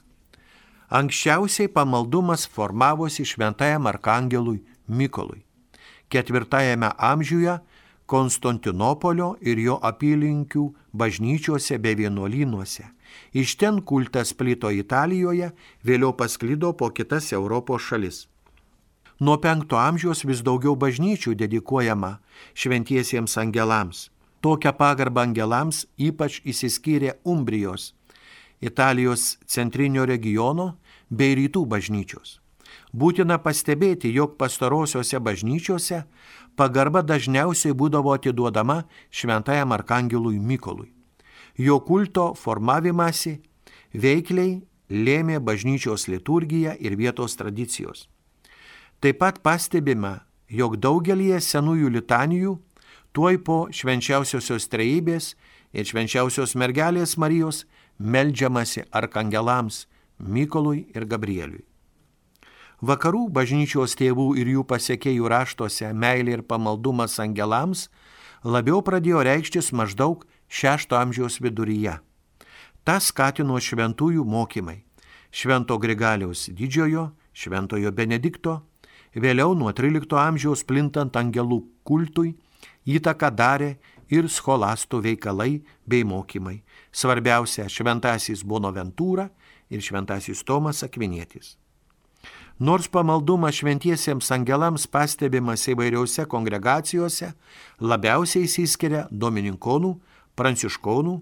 Anksčiausiai 0.95 1.67
pamaldumas 1.67 2.45
formavosi 2.47 3.25
šventajam 3.25 3.87
arkangelui 3.89 4.61
Mykolui. 4.87 5.41
Ketvirtajame 6.13 6.91
amžiuje 7.01 7.57
Konstantinopolio 8.05 9.31
ir 9.41 9.57
jo 9.57 9.79
apylinkių 9.81 10.65
bažnyčiose 10.93 11.79
bei 11.81 11.97
vienuolynuose. 11.97 12.85
Iš 13.33 13.55
ten 13.57 13.81
kultas 13.81 14.33
plito 14.33 14.69
Italijoje, 14.69 15.51
vėliau 15.83 16.13
pasklido 16.13 16.73
po 16.73 16.91
kitas 16.93 17.31
Europos 17.33 17.81
šalis. 17.89 18.27
Nuo 19.19 19.37
penkto 19.39 19.79
amžiaus 19.79 20.25
vis 20.27 20.43
daugiau 20.43 20.75
bažnyčių 20.75 21.33
dedikuojama 21.39 22.17
šventiesiems 22.53 23.37
angelams. 23.39 24.09
Tokią 24.43 24.75
pagarbą 24.77 25.23
angelams 25.23 25.85
ypač 25.97 26.41
įsiskyrė 26.45 27.15
Umbrijos, 27.23 27.93
Italijos 28.61 29.37
centrinio 29.47 30.05
regiono 30.05 30.75
bei 31.09 31.33
rytų 31.39 31.63
bažnyčios. 31.65 32.39
Būtina 32.95 33.39
pastebėti, 33.43 34.11
jog 34.13 34.35
pastarosiuose 34.39 35.19
bažnyčiose 35.19 36.03
pagarba 36.55 37.01
dažniausiai 37.01 37.75
būdavo 37.75 38.13
atiduodama 38.15 38.83
šventajam 39.11 39.71
arkangelui 39.75 40.39
Mykolui. 40.39 40.91
Jo 41.57 41.79
kulto 41.79 42.33
formavimąsi 42.35 43.39
veikliai 43.93 44.61
lėmė 44.89 45.39
bažnyčios 45.39 46.07
liturgija 46.11 46.75
ir 46.79 46.95
vietos 46.95 47.35
tradicijos. 47.39 48.07
Taip 48.99 49.19
pat 49.19 49.41
pastebima, 49.43 50.25
jog 50.49 50.77
daugelie 50.77 51.39
senųjų 51.41 51.91
litanijų 51.97 52.55
tuoj 53.15 53.39
po 53.47 53.57
švenčiausiosios 53.71 54.67
trejybės 54.71 55.33
ir 55.73 55.87
švenčiausios 55.87 56.55
mergelės 56.59 57.15
Marijos 57.17 57.63
meldžiamasi 57.99 58.85
arkangelams 58.91 59.85
Mykolui 60.19 60.85
ir 60.95 61.05
Gabrieliui. 61.05 61.63
Vakarų 62.85 63.31
bažnyčios 63.33 63.95
tėvų 63.97 64.35
ir 64.37 64.49
jų 64.51 64.63
pasiekėjų 64.69 65.29
raštuose 65.31 65.87
meilė 65.97 66.35
ir 66.35 66.41
pamaldumas 66.45 67.15
angelams 67.23 67.87
labiau 68.45 68.83
pradėjo 68.85 69.23
reikštis 69.25 69.71
maždaug 69.73 70.21
šešto 70.53 70.99
amžiaus 70.99 71.39
viduryje. 71.41 71.95
Ta 72.85 72.99
skatino 73.01 73.57
šventųjų 73.57 74.21
mokymai- 74.21 74.83
Švento 75.39 75.79
Grigaliaus 75.81 76.45
didžiojo, 76.53 77.09
Šventojo 77.33 77.91
Benedikto, 77.91 78.61
vėliau 79.15 79.57
nuo 79.57 79.73
13 79.73 80.21
amžiaus 80.21 80.63
plintant 80.63 81.17
angelų 81.17 81.63
kultui 81.83 82.35
įtaką 82.85 83.33
darė 83.33 83.77
ir 84.09 84.29
scholastų 84.29 85.01
veikalai 85.01 85.63
bei 85.87 86.03
mokymai. 86.03 86.61
Svarbiausia- 86.91 87.65
Šventasis 87.75 88.43
Bonaventūra 88.43 89.31
ir 89.71 89.79
Šventasis 89.81 90.43
Tomas 90.43 90.83
Akvinėtis. 90.83 91.64
Nors 92.59 92.87
pamaldumas 92.87 93.57
šventiesiems 93.59 94.29
angelams 94.31 94.85
pastebimas 94.87 95.65
įvairiausiose 95.67 96.23
kongregacijose, 96.31 97.33
labiausiai 97.83 98.45
įsiskiria 98.47 99.01
domininkonų, 99.11 99.91
pranciškonų, 100.39 101.15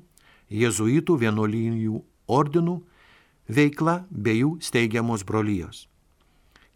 jezuitų 0.53 1.17
vienuolyjų 1.23 2.03
ordinų 2.29 2.75
veikla 3.49 4.03
bei 4.11 4.43
jų 4.43 4.59
steigiamos 4.61 5.25
brolyjos. 5.25 5.87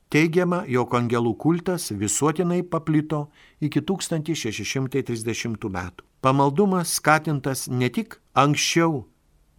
Teigiama, 0.10 0.64
jog 0.66 0.94
angelų 0.96 1.36
kultas 1.38 1.92
visuotinai 1.92 2.64
paplito 2.64 3.28
iki 3.62 3.82
1630 3.86 5.70
metų. 5.70 6.04
Pamaldumas 6.24 6.98
skatintas 6.98 7.68
ne 7.70 7.92
tik 7.94 8.18
anksčiau 8.34 9.04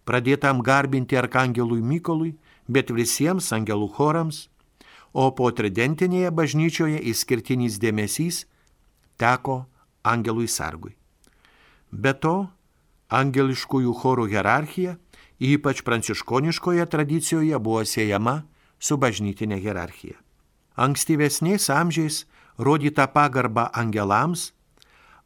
pradėtam 0.09 0.59
garbinti 0.65 1.15
arkangelui 1.15 1.79
Mykolui, 1.85 2.33
bet 2.67 2.89
visiems 2.91 3.53
angelų 3.53 3.93
chorams, 3.93 4.49
o 5.13 5.29
po 5.35 5.49
tridentinėje 5.51 6.31
bažnyčioje 6.31 7.01
išskirtinis 7.11 7.79
dėmesys 7.81 8.45
teko 9.17 9.65
angelui 10.03 10.47
sargui. 10.47 10.95
Be 11.91 12.13
to, 12.13 12.49
angeliškųjų 13.09 13.93
chorų 14.01 14.29
hierarchija, 14.29 14.97
ypač 15.39 15.81
pranciškoniškoje 15.83 16.85
tradicijoje, 16.85 17.57
buvo 17.57 17.83
siejama 17.85 18.43
su 18.79 18.97
bažnytinė 18.97 19.57
hierarchija. 19.59 20.19
Ankstyvesniais 20.79 21.69
amžiais 21.73 22.25
rodyta 22.57 23.07
pagarba 23.07 23.69
angelams 23.73 24.53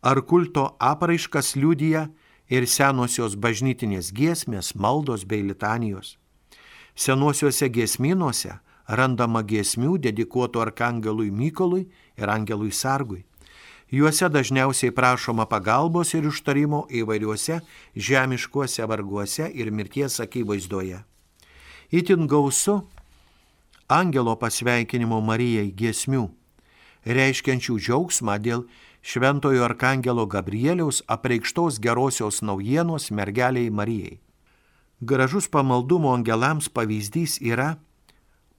ar 0.01 0.21
kulto 0.21 0.75
apraiškas 0.79 1.55
liudyja 1.55 2.07
ir 2.49 2.67
senosios 2.67 3.36
bažnytinės 3.36 4.11
giesmės, 4.15 4.73
maldos 4.75 5.25
bei 5.25 5.43
litanijos. 5.45 6.17
Senuosiuose 6.95 7.69
giesminuose 7.73 8.59
randama 8.88 9.43
giesmių 9.43 9.97
dedikuotų 10.03 10.61
arkangelui 10.61 11.31
Mykolui 11.31 11.88
ir 12.17 12.29
angelui 12.29 12.71
Sargui. 12.71 13.23
Juose 13.93 14.25
dažniausiai 14.29 14.91
prašoma 14.91 15.45
pagalbos 15.45 16.15
ir 16.17 16.25
užtarimo 16.25 16.88
įvairiuose 16.89 17.59
žemiškuose 17.93 18.88
varguose 18.89 19.51
ir 19.53 19.69
mirties 19.69 20.17
akivaizdoje. 20.23 21.03
Įtin 21.93 22.25
gausu 22.25 22.79
angelo 23.88 24.34
pasveikinimo 24.41 25.19
Marijai 25.21 25.69
giesmių, 25.77 26.25
reiškiančių 27.05 27.77
džiaugsmą 27.77 28.39
dėl 28.41 28.65
šventojo 29.05 29.61
arkangelo 29.67 30.25
Gabrieliaus 30.25 31.03
apreikštos 31.05 31.77
gerosios 31.84 32.41
naujienos 32.41 33.11
mergeliai 33.11 33.69
Marijai. 33.69 34.17
Gražus 35.01 35.49
pamaldumo 35.51 36.15
angelams 36.15 36.69
pavyzdys 36.69 37.38
yra 37.43 37.75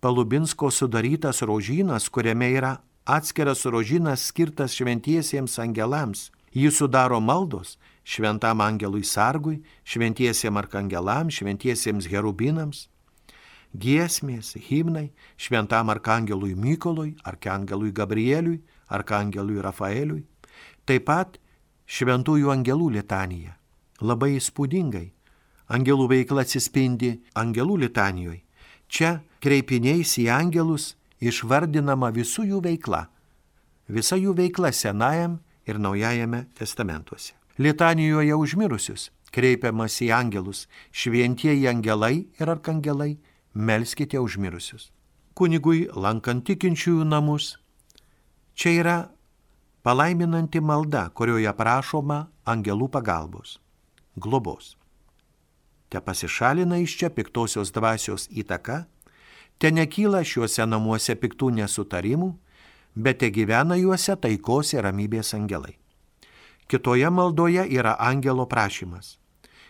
Palubinsko 0.04 0.68
sudarytas 0.70 1.40
rožynas, 1.40 2.10
kuriame 2.12 2.50
yra 2.52 2.76
atskiras 3.06 3.64
rožynas 3.64 4.26
skirtas 4.28 4.74
šventiesiems 4.76 5.54
angelams. 5.64 6.26
Jį 6.52 6.68
sudaro 6.76 7.22
maldos 7.24 7.78
šventam 8.04 8.60
angelui 8.60 9.00
sargui, 9.00 9.62
šventiesiems 9.88 10.60
arkangelams, 10.60 11.38
šventiesiems 11.40 12.10
herubinams, 12.12 12.82
giesmės, 13.72 14.52
himnai 14.68 15.06
šventam 15.40 15.88
arkangelui 15.96 16.52
Mykolui, 16.52 17.16
arkangelui 17.24 17.96
Gabrieliui, 17.96 18.60
arkangelui 18.92 19.56
Rafaeliui, 19.64 20.26
taip 20.84 21.08
pat 21.08 21.40
šventųjų 21.88 22.52
angelų 22.52 22.92
litanija. 23.00 23.56
Labai 24.04 24.34
įspūdingai. 24.36 25.06
Angelų 25.72 26.12
veikla 26.12 26.44
atsispindi 26.44 27.16
angelų 27.32 27.86
litanijoje. 27.88 28.43
Čia 28.88 29.20
kreipiniais 29.42 30.16
į 30.20 30.28
angelus 30.32 30.94
išvardinama 31.20 32.12
visų 32.14 32.46
jų 32.52 32.62
veikla. 32.64 33.06
Visa 33.88 34.16
jų 34.16 34.36
veikla 34.36 34.72
Senajam 34.72 35.40
ir 35.66 35.80
Naujajame 35.80 36.46
testamentuose. 36.58 37.34
Litanijoje 37.58 38.34
užmirusius 38.34 39.10
kreipiamas 39.34 39.98
į 40.04 40.10
angelus, 40.14 40.64
šventieji 40.94 41.66
angelai 41.70 42.26
ir 42.38 42.50
arkangelai, 42.50 43.16
melskite 43.54 44.20
užmirusius. 44.22 44.90
Kunigui 45.34 45.88
lankant 45.90 46.44
tikinčiųjų 46.46 47.06
namus, 47.08 47.56
čia 48.54 48.76
yra 48.78 48.96
palaiminanti 49.82 50.62
malda, 50.62 51.08
kurioje 51.10 51.50
prašoma 51.58 52.24
angelų 52.46 52.88
pagalbos, 52.94 53.58
globos. 54.14 54.74
Te 55.94 56.00
pasišalina 56.02 56.80
iš 56.82 56.96
čia 56.98 57.08
piktosios 57.14 57.70
dvasios 57.70 58.24
įtaka, 58.34 58.80
te 59.62 59.70
nekyla 59.70 60.24
šiuose 60.26 60.64
namuose 60.66 61.14
piktų 61.14 61.52
nesutarimų, 61.54 62.32
bet 62.98 63.20
te 63.20 63.28
gyvena 63.30 63.76
juose 63.78 64.16
taikos 64.18 64.72
ir 64.74 64.82
ramybės 64.82 65.28
angelai. 65.36 65.76
Kitoje 66.66 67.10
maldoje 67.14 67.62
yra 67.78 67.92
angelo 68.02 68.42
prašymas. 68.50 69.20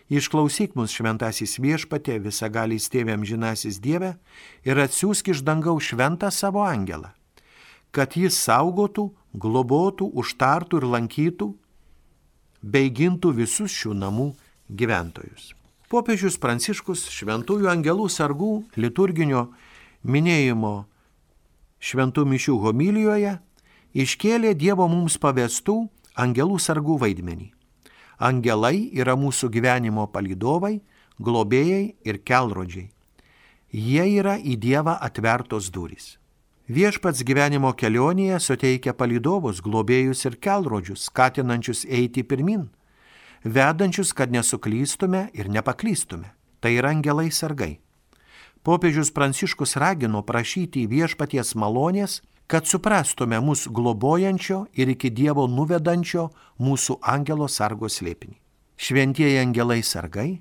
Išklausyk 0.09 0.73
mus 0.81 0.95
šventasis 0.97 1.59
viešpatė, 1.61 2.17
visagalys 2.25 2.89
tėviam 2.89 3.21
žinasis 3.21 3.77
Dieve 3.85 4.15
ir 4.65 4.81
atsiųsk 4.81 5.29
iš 5.35 5.43
dangaus 5.45 5.91
šventą 5.91 6.31
savo 6.33 6.63
angelą, 6.65 7.11
kad 7.93 8.17
jis 8.17 8.39
saugotų, 8.47 9.11
globotų, 9.37 10.09
užtartų 10.09 10.81
ir 10.81 10.89
lankytų, 10.97 11.51
bei 12.65 12.89
gintų 12.89 13.35
visus 13.43 13.77
šių 13.77 13.93
namų 14.01 14.31
gyventojus. 14.73 15.53
Popiežius 15.95 16.41
Pranciškus 16.43 17.05
šventųjų 17.15 17.69
angelų 17.71 18.09
sargų 18.11 18.49
liturginio 18.83 19.45
minėjimo 20.03 20.73
šventų 21.79 22.25
mišių 22.33 22.55
homilijoje 22.65 23.37
iškėlė 23.95 24.57
Dievo 24.59 24.89
mums 24.91 25.15
pavestų 25.23 25.77
angelų 26.19 26.59
sargų 26.59 26.99
vaidmenį. 27.05 27.47
Angelai 28.19 28.91
yra 28.91 29.15
mūsų 29.15 29.53
gyvenimo 29.55 30.09
palydovai, 30.11 30.81
globėjai 31.23 31.95
ir 32.03 32.19
kelrodžiai. 32.27 32.89
Jie 33.71 34.11
yra 34.19 34.35
į 34.35 34.59
Dievą 34.67 34.99
atvertos 34.99 35.71
durys. 35.71 36.17
Viešpats 36.67 37.23
gyvenimo 37.23 37.71
kelionėje 37.71 38.43
suteikia 38.43 38.99
palydovus, 38.99 39.63
globėjus 39.63 40.27
ir 40.27 40.43
kelrodžius, 40.43 41.07
skatinančius 41.07 41.87
eiti 41.87 42.27
pirmin, 42.27 42.67
vedančius, 43.45 44.13
kad 44.13 44.33
nesuklystume 44.33 45.29
ir 45.33 45.49
nepaklystume. 45.49 46.33
Tai 46.61 46.73
yra 46.73 46.91
angelai 46.91 47.31
sargai. 47.31 47.79
Popiežius 48.65 49.11
Pranciškus 49.13 49.77
ragino 49.77 50.23
prašyti 50.25 50.87
viešpaties 50.89 51.53
malonės, 51.55 52.23
kad 52.49 52.65
suprastume 52.65 53.37
mūsų 53.41 53.73
globojančio 53.77 54.65
ir 54.73 54.89
iki 54.93 55.11
Dievo 55.13 55.45
nuvedančio 55.49 56.31
mūsų 56.61 56.99
angelo 57.03 57.49
sargo 57.49 57.89
slėpinį. 57.89 58.39
Šventieji 58.77 59.39
angelai 59.39 59.83
sargai 59.85 60.41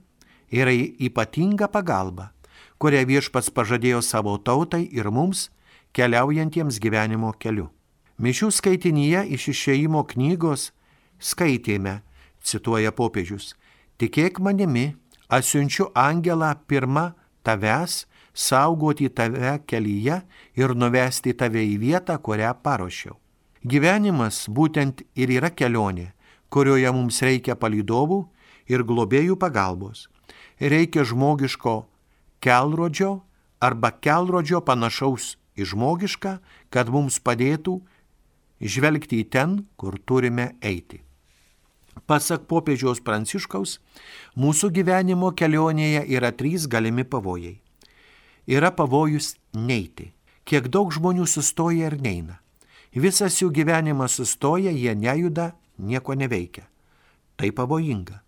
yra 0.52 0.72
ypatinga 0.72 1.68
pagalba, 1.68 2.32
kurią 2.80 3.04
viešpats 3.08 3.52
pažadėjo 3.52 4.02
savo 4.02 4.38
tautai 4.38 4.86
ir 4.88 5.12
mums, 5.12 5.50
keliaujantiems 5.94 6.80
gyvenimo 6.80 7.34
keliu. 7.40 7.70
Mišių 8.24 8.50
skaitinyje 8.54 9.26
iš 9.36 9.50
išėjimo 9.54 10.04
knygos 10.10 10.72
skaitėme, 11.20 12.02
cituoja 12.44 12.92
popiežius, 12.92 13.54
tikėk 13.98 14.40
manimi, 14.44 14.94
asiunčiu 15.30 15.90
angelą 15.96 16.54
pirmą 16.68 17.12
tavęs, 17.44 18.06
saugoti 18.34 19.10
tave 19.10 19.60
kelyje 19.68 20.22
ir 20.58 20.76
nuvesti 20.76 21.34
tave 21.38 21.64
į 21.64 21.78
vietą, 21.82 22.18
kurią 22.18 22.54
paruošiau. 22.64 23.18
Gyvenimas 23.64 24.48
būtent 24.50 25.06
ir 25.16 25.32
yra 25.32 25.50
kelionė, 25.54 26.12
kurioje 26.50 26.90
mums 26.92 27.22
reikia 27.24 27.56
palydovų 27.56 28.20
ir 28.68 28.84
globėjų 28.84 29.38
pagalbos. 29.40 30.10
Reikia 30.60 31.06
žmogiško 31.08 31.86
kelrodžio 32.44 33.22
arba 33.64 33.94
kelrodžio 34.04 34.60
panašaus 34.62 35.38
į 35.56 35.70
žmogišką, 35.72 36.38
kad 36.74 36.92
mums 36.92 37.20
padėtų 37.24 37.80
žvelgti 38.60 39.22
į 39.24 39.30
ten, 39.32 39.58
kur 39.78 40.00
turime 40.00 40.54
eiti. 40.62 41.04
Pasak 42.10 42.48
popiežiaus 42.52 43.00
pranciškaus, 43.06 43.80
mūsų 44.36 44.72
gyvenimo 44.76 45.32
kelionėje 45.32 46.08
yra 46.18 46.34
trys 46.36 46.68
galimi 46.68 47.06
pavojai 47.08 47.60
yra 48.48 48.72
pavojus 48.72 49.36
neiti. 49.54 50.12
Kiek 50.44 50.68
daug 50.68 50.92
žmonių 50.92 51.26
sustoja 51.28 51.88
ir 51.88 52.00
neina. 52.02 52.40
Visas 52.94 53.40
jų 53.40 53.50
gyvenimas 53.54 54.20
sustoja, 54.20 54.72
jie 54.72 54.94
nejuda, 54.96 55.54
nieko 55.78 56.14
neveikia. 56.14 56.68
Tai 57.40 57.50
pavojinga. 57.52 58.20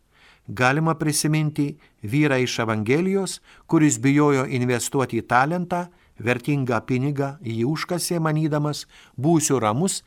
Galima 0.48 0.96
prisiminti 0.96 1.76
vyrą 2.04 2.38
iš 2.44 2.60
Evangelijos, 2.64 3.40
kuris 3.68 3.98
bijojo 4.00 4.46
investuoti 4.46 5.20
į 5.20 5.26
talentą, 5.28 5.88
vertingą 6.22 6.80
pinigą, 6.86 7.36
jį 7.42 7.66
užkasė 7.66 8.22
manydamas, 8.22 8.86
būsiu 9.18 9.60
ramus, 9.60 10.04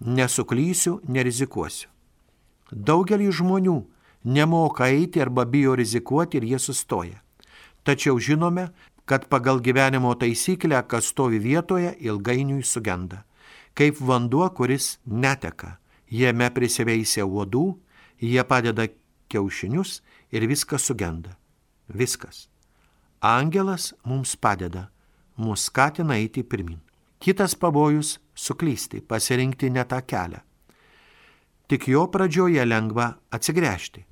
nesuklysiu, 0.00 1.00
nerizikuosiu. 1.04 1.90
Daugelį 2.72 3.30
žmonių 3.30 3.76
nemoka 4.24 4.88
eiti 4.90 5.22
arba 5.22 5.44
bijo 5.44 5.76
rizikuoti 5.78 6.40
ir 6.40 6.44
jie 6.44 6.58
sustoja. 6.58 7.22
Tačiau 7.86 8.18
žinome, 8.18 8.70
kad 9.06 9.28
pagal 9.30 9.60
gyvenimo 9.62 10.14
taisyklę, 10.18 10.82
kas 10.88 11.12
stovi 11.12 11.38
vietoje, 11.38 11.94
ilgainiui 12.00 12.62
sugenda. 12.62 13.22
Kaip 13.74 14.00
vanduo, 14.00 14.48
kuris 14.50 14.98
neteka. 15.06 15.78
Jame 16.10 16.50
prisiveisia 16.50 17.26
uodų, 17.26 17.76
jie 18.22 18.42
padeda 18.46 18.88
kiaušinius 19.30 20.00
ir 20.34 20.46
viskas 20.46 20.86
sugenda. 20.86 21.36
Viskas. 21.86 22.48
Angelas 23.22 23.92
mums 24.04 24.36
padeda, 24.36 24.88
mus 25.36 25.66
skatina 25.70 26.18
eiti 26.18 26.42
pirmin. 26.42 26.80
Kitas 27.18 27.54
pavojus- 27.54 28.18
suklysti, 28.46 29.00
pasirinkti 29.00 29.70
ne 29.70 29.84
tą 29.84 30.02
kelią. 30.02 30.45
Tik 31.66 31.88
jo 31.90 32.06
pradžioje 32.10 32.62
lengva 32.66 33.16
atsigręžti. 33.34 34.04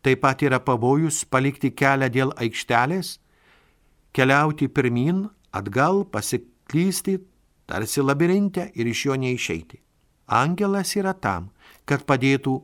Taip 0.00 0.20
pat 0.20 0.42
yra 0.42 0.60
pavojus 0.60 1.24
palikti 1.28 1.72
kelią 1.76 2.08
dėl 2.12 2.32
aikštelės 2.36 3.18
keliauti 4.12 4.68
pirmin, 4.68 5.28
atgal, 5.52 6.04
pasiklysti, 6.04 7.18
tarsi 7.66 8.02
labirinte 8.02 8.70
ir 8.74 8.86
iš 8.86 9.06
jo 9.06 9.16
neišeiti. 9.16 9.80
Angelas 10.26 10.94
yra 10.96 11.14
tam, 11.14 11.50
kad 11.84 12.06
padėtų 12.06 12.60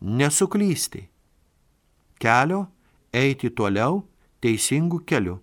nesuklysti. 0.00 1.06
Kelio 2.20 2.66
eiti 3.12 3.50
toliau 3.50 4.02
teisingų 4.44 5.04
kelių. 5.08 5.38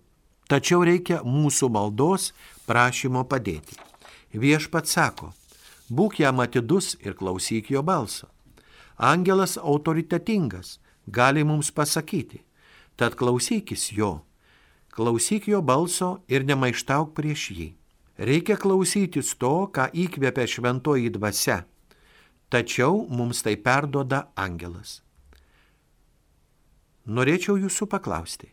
Tačiau 0.47 0.85
reikia 0.85 1.23
mūsų 1.25 1.69
maldos 1.73 2.31
prašymo 2.69 3.25
padėti. 3.27 3.75
Viešpat 4.37 4.87
sako, 4.87 5.33
būk 5.89 6.19
jam 6.21 6.39
atidus 6.43 6.95
ir 7.01 7.15
klausyk 7.17 7.71
jo 7.71 7.83
balso. 7.83 8.27
Angelas 8.97 9.57
autoritetingas, 9.57 10.79
gali 11.07 11.43
mums 11.43 11.71
pasakyti, 11.71 12.41
tad 12.97 13.15
klausykis 13.15 13.91
jo 13.93 14.27
klausyk 14.97 15.45
jo 15.45 15.61
balso 15.61 16.23
ir 16.27 16.41
nemaištauk 16.41 17.13
prieš 17.13 17.51
jį. 17.53 17.67
Reikia 18.17 18.57
klausytis 18.57 19.35
to, 19.37 19.69
ką 19.69 19.91
įkvėpia 19.93 20.47
šventoji 20.49 21.11
dvasia, 21.13 21.59
tačiau 22.49 23.05
mums 23.05 23.43
tai 23.45 23.53
perdoda 23.61 24.23
angelas. 24.33 25.03
Norėčiau 27.05 27.59
jūsų 27.61 27.85
paklausti, 27.93 28.49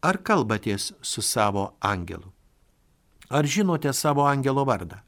Ar 0.00 0.16
kalbatės 0.24 0.94
su 1.04 1.20
savo 1.20 1.74
angelu? 1.84 2.30
Ar 3.28 3.44
žinote 3.44 3.92
savo 3.92 4.24
angelo 4.24 4.62
vardą? 4.64 5.02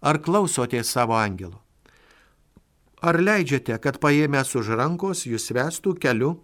Ar 0.00 0.20
klausotės 0.22 0.92
savo 0.94 1.16
angelo? 1.18 1.58
Ar 3.02 3.18
leidžiate, 3.18 3.78
kad 3.82 3.98
paėmęs 4.02 4.54
už 4.58 4.70
rankos 4.78 5.24
jūs 5.26 5.50
vestų 5.54 5.96
keliu 5.98 6.36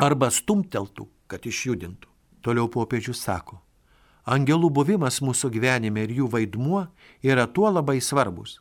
arba 0.00 0.28
stumteltų, 0.32 1.06
kad 1.28 1.44
išjudintų? 1.48 2.08
Toliau 2.44 2.68
popiežius 2.68 3.22
sako, 3.24 3.58
angelų 4.28 4.70
buvimas 4.70 5.22
mūsų 5.24 5.50
gyvenime 5.56 6.04
ir 6.04 6.12
jų 6.20 6.28
vaidmuo 6.32 6.84
yra 7.24 7.46
tuo 7.48 7.72
labai 7.72 7.96
svarbus, 8.00 8.60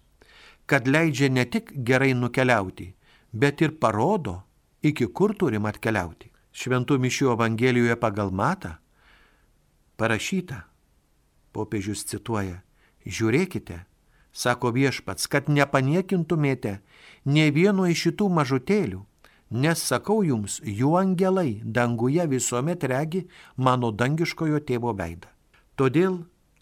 kad 0.65 0.87
leidžia 0.87 1.29
ne 1.29 1.45
tik 1.45 1.73
gerai 1.85 2.13
nukeliauti, 2.15 2.93
bet 3.31 3.61
ir 3.61 3.75
parodo, 3.79 4.41
iki 4.81 5.07
kur 5.07 5.35
turim 5.35 5.67
atkeliauti. 5.67 6.31
Šventų 6.55 6.97
mišių 7.03 7.33
Evangelijoje 7.33 7.97
pagal 7.99 8.31
matą 8.31 8.77
parašyta, 9.99 10.63
popiežius 11.51 12.05
cituoja, 12.07 12.61
žiūrėkite, 13.03 13.83
sako 14.35 14.73
viešpats, 14.75 15.29
kad 15.31 15.47
nepaniekintumėte 15.49 16.79
ne 17.25 17.45
vieno 17.55 17.87
iš 17.87 18.09
šitų 18.09 18.27
mažutėlių, 18.37 19.01
nes 19.55 19.81
sakau 19.91 20.21
jums, 20.27 20.59
jų 20.61 20.95
angelai 20.99 21.61
danguje 21.63 22.25
visuomet 22.27 22.83
regi 22.91 23.25
mano 23.55 23.91
dangiškojo 23.91 24.59
tėvo 24.67 24.93
veidą. 24.97 25.31
Todėl 25.79 26.19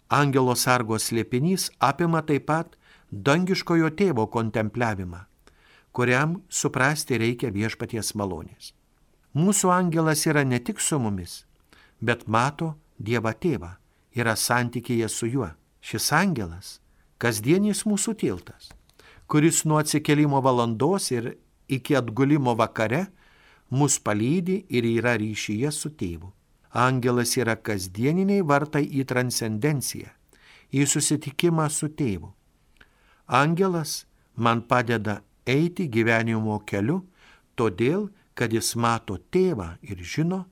angelo 0.09 0.55
sargos 0.55 1.09
slėpinys 1.09 1.71
apima 1.79 2.21
taip 2.21 2.47
pat 2.49 2.77
dangiškojo 3.11 3.89
tėvo 3.97 4.27
kontempliavimą, 4.29 5.25
kuriam 5.93 6.39
suprasti 6.49 7.17
reikia 7.21 7.51
viešpaties 7.53 8.13
malonės. 8.17 8.73
Mūsų 9.33 9.73
angelas 9.73 10.27
yra 10.29 10.43
ne 10.45 10.59
tik 10.61 10.81
su 10.81 10.99
mumis, 11.01 11.43
bet 12.01 12.27
mato 12.27 12.75
Dievą 13.03 13.33
tėvą, 13.33 13.71
yra 14.13 14.35
santykėje 14.37 15.09
su 15.09 15.27
juo. 15.27 15.49
Šis 15.81 16.11
angelas- 16.13 16.79
kasdienis 17.23 17.85
mūsų 17.87 18.17
tiltas, 18.19 18.73
kuris 19.31 19.63
nuo 19.63 19.79
atsikelimo 19.79 20.41
valandos 20.43 21.07
ir 21.15 21.37
iki 21.71 21.95
atgulimo 21.95 22.55
vakare 22.59 23.05
mus 23.71 23.95
palydi 24.03 24.65
ir 24.69 24.83
yra 24.83 25.15
ryšyje 25.21 25.71
su 25.71 25.93
tėvu. 25.95 26.33
Angelas 26.73 27.35
yra 27.37 27.55
kasdieniniai 27.55 28.43
vartai 28.43 28.83
į 28.99 29.05
transcendenciją, 29.07 30.09
į 30.73 30.87
susitikimą 30.89 31.69
su 31.69 31.91
tėvu. 31.93 32.31
Angelas 33.27 34.03
man 34.35 34.65
padeda 34.67 35.21
eiti 35.47 35.87
gyvenimo 35.87 36.57
keliu, 36.65 37.03
todėl, 37.55 38.09
kad 38.33 38.51
jis 38.51 38.73
mato 38.75 39.19
tėvą 39.31 39.77
ir 39.85 40.01
žino, 40.01 40.43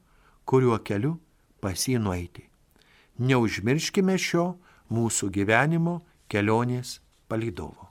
kuriuo 0.46 0.78
keliu 0.86 1.18
pasinueiti. 1.60 2.46
Neužmirškime 3.20 4.16
šio 4.18 4.46
mūsų 4.94 5.32
gyvenimo 5.34 5.98
kelionės 6.32 7.00
palydovo. 7.28 7.91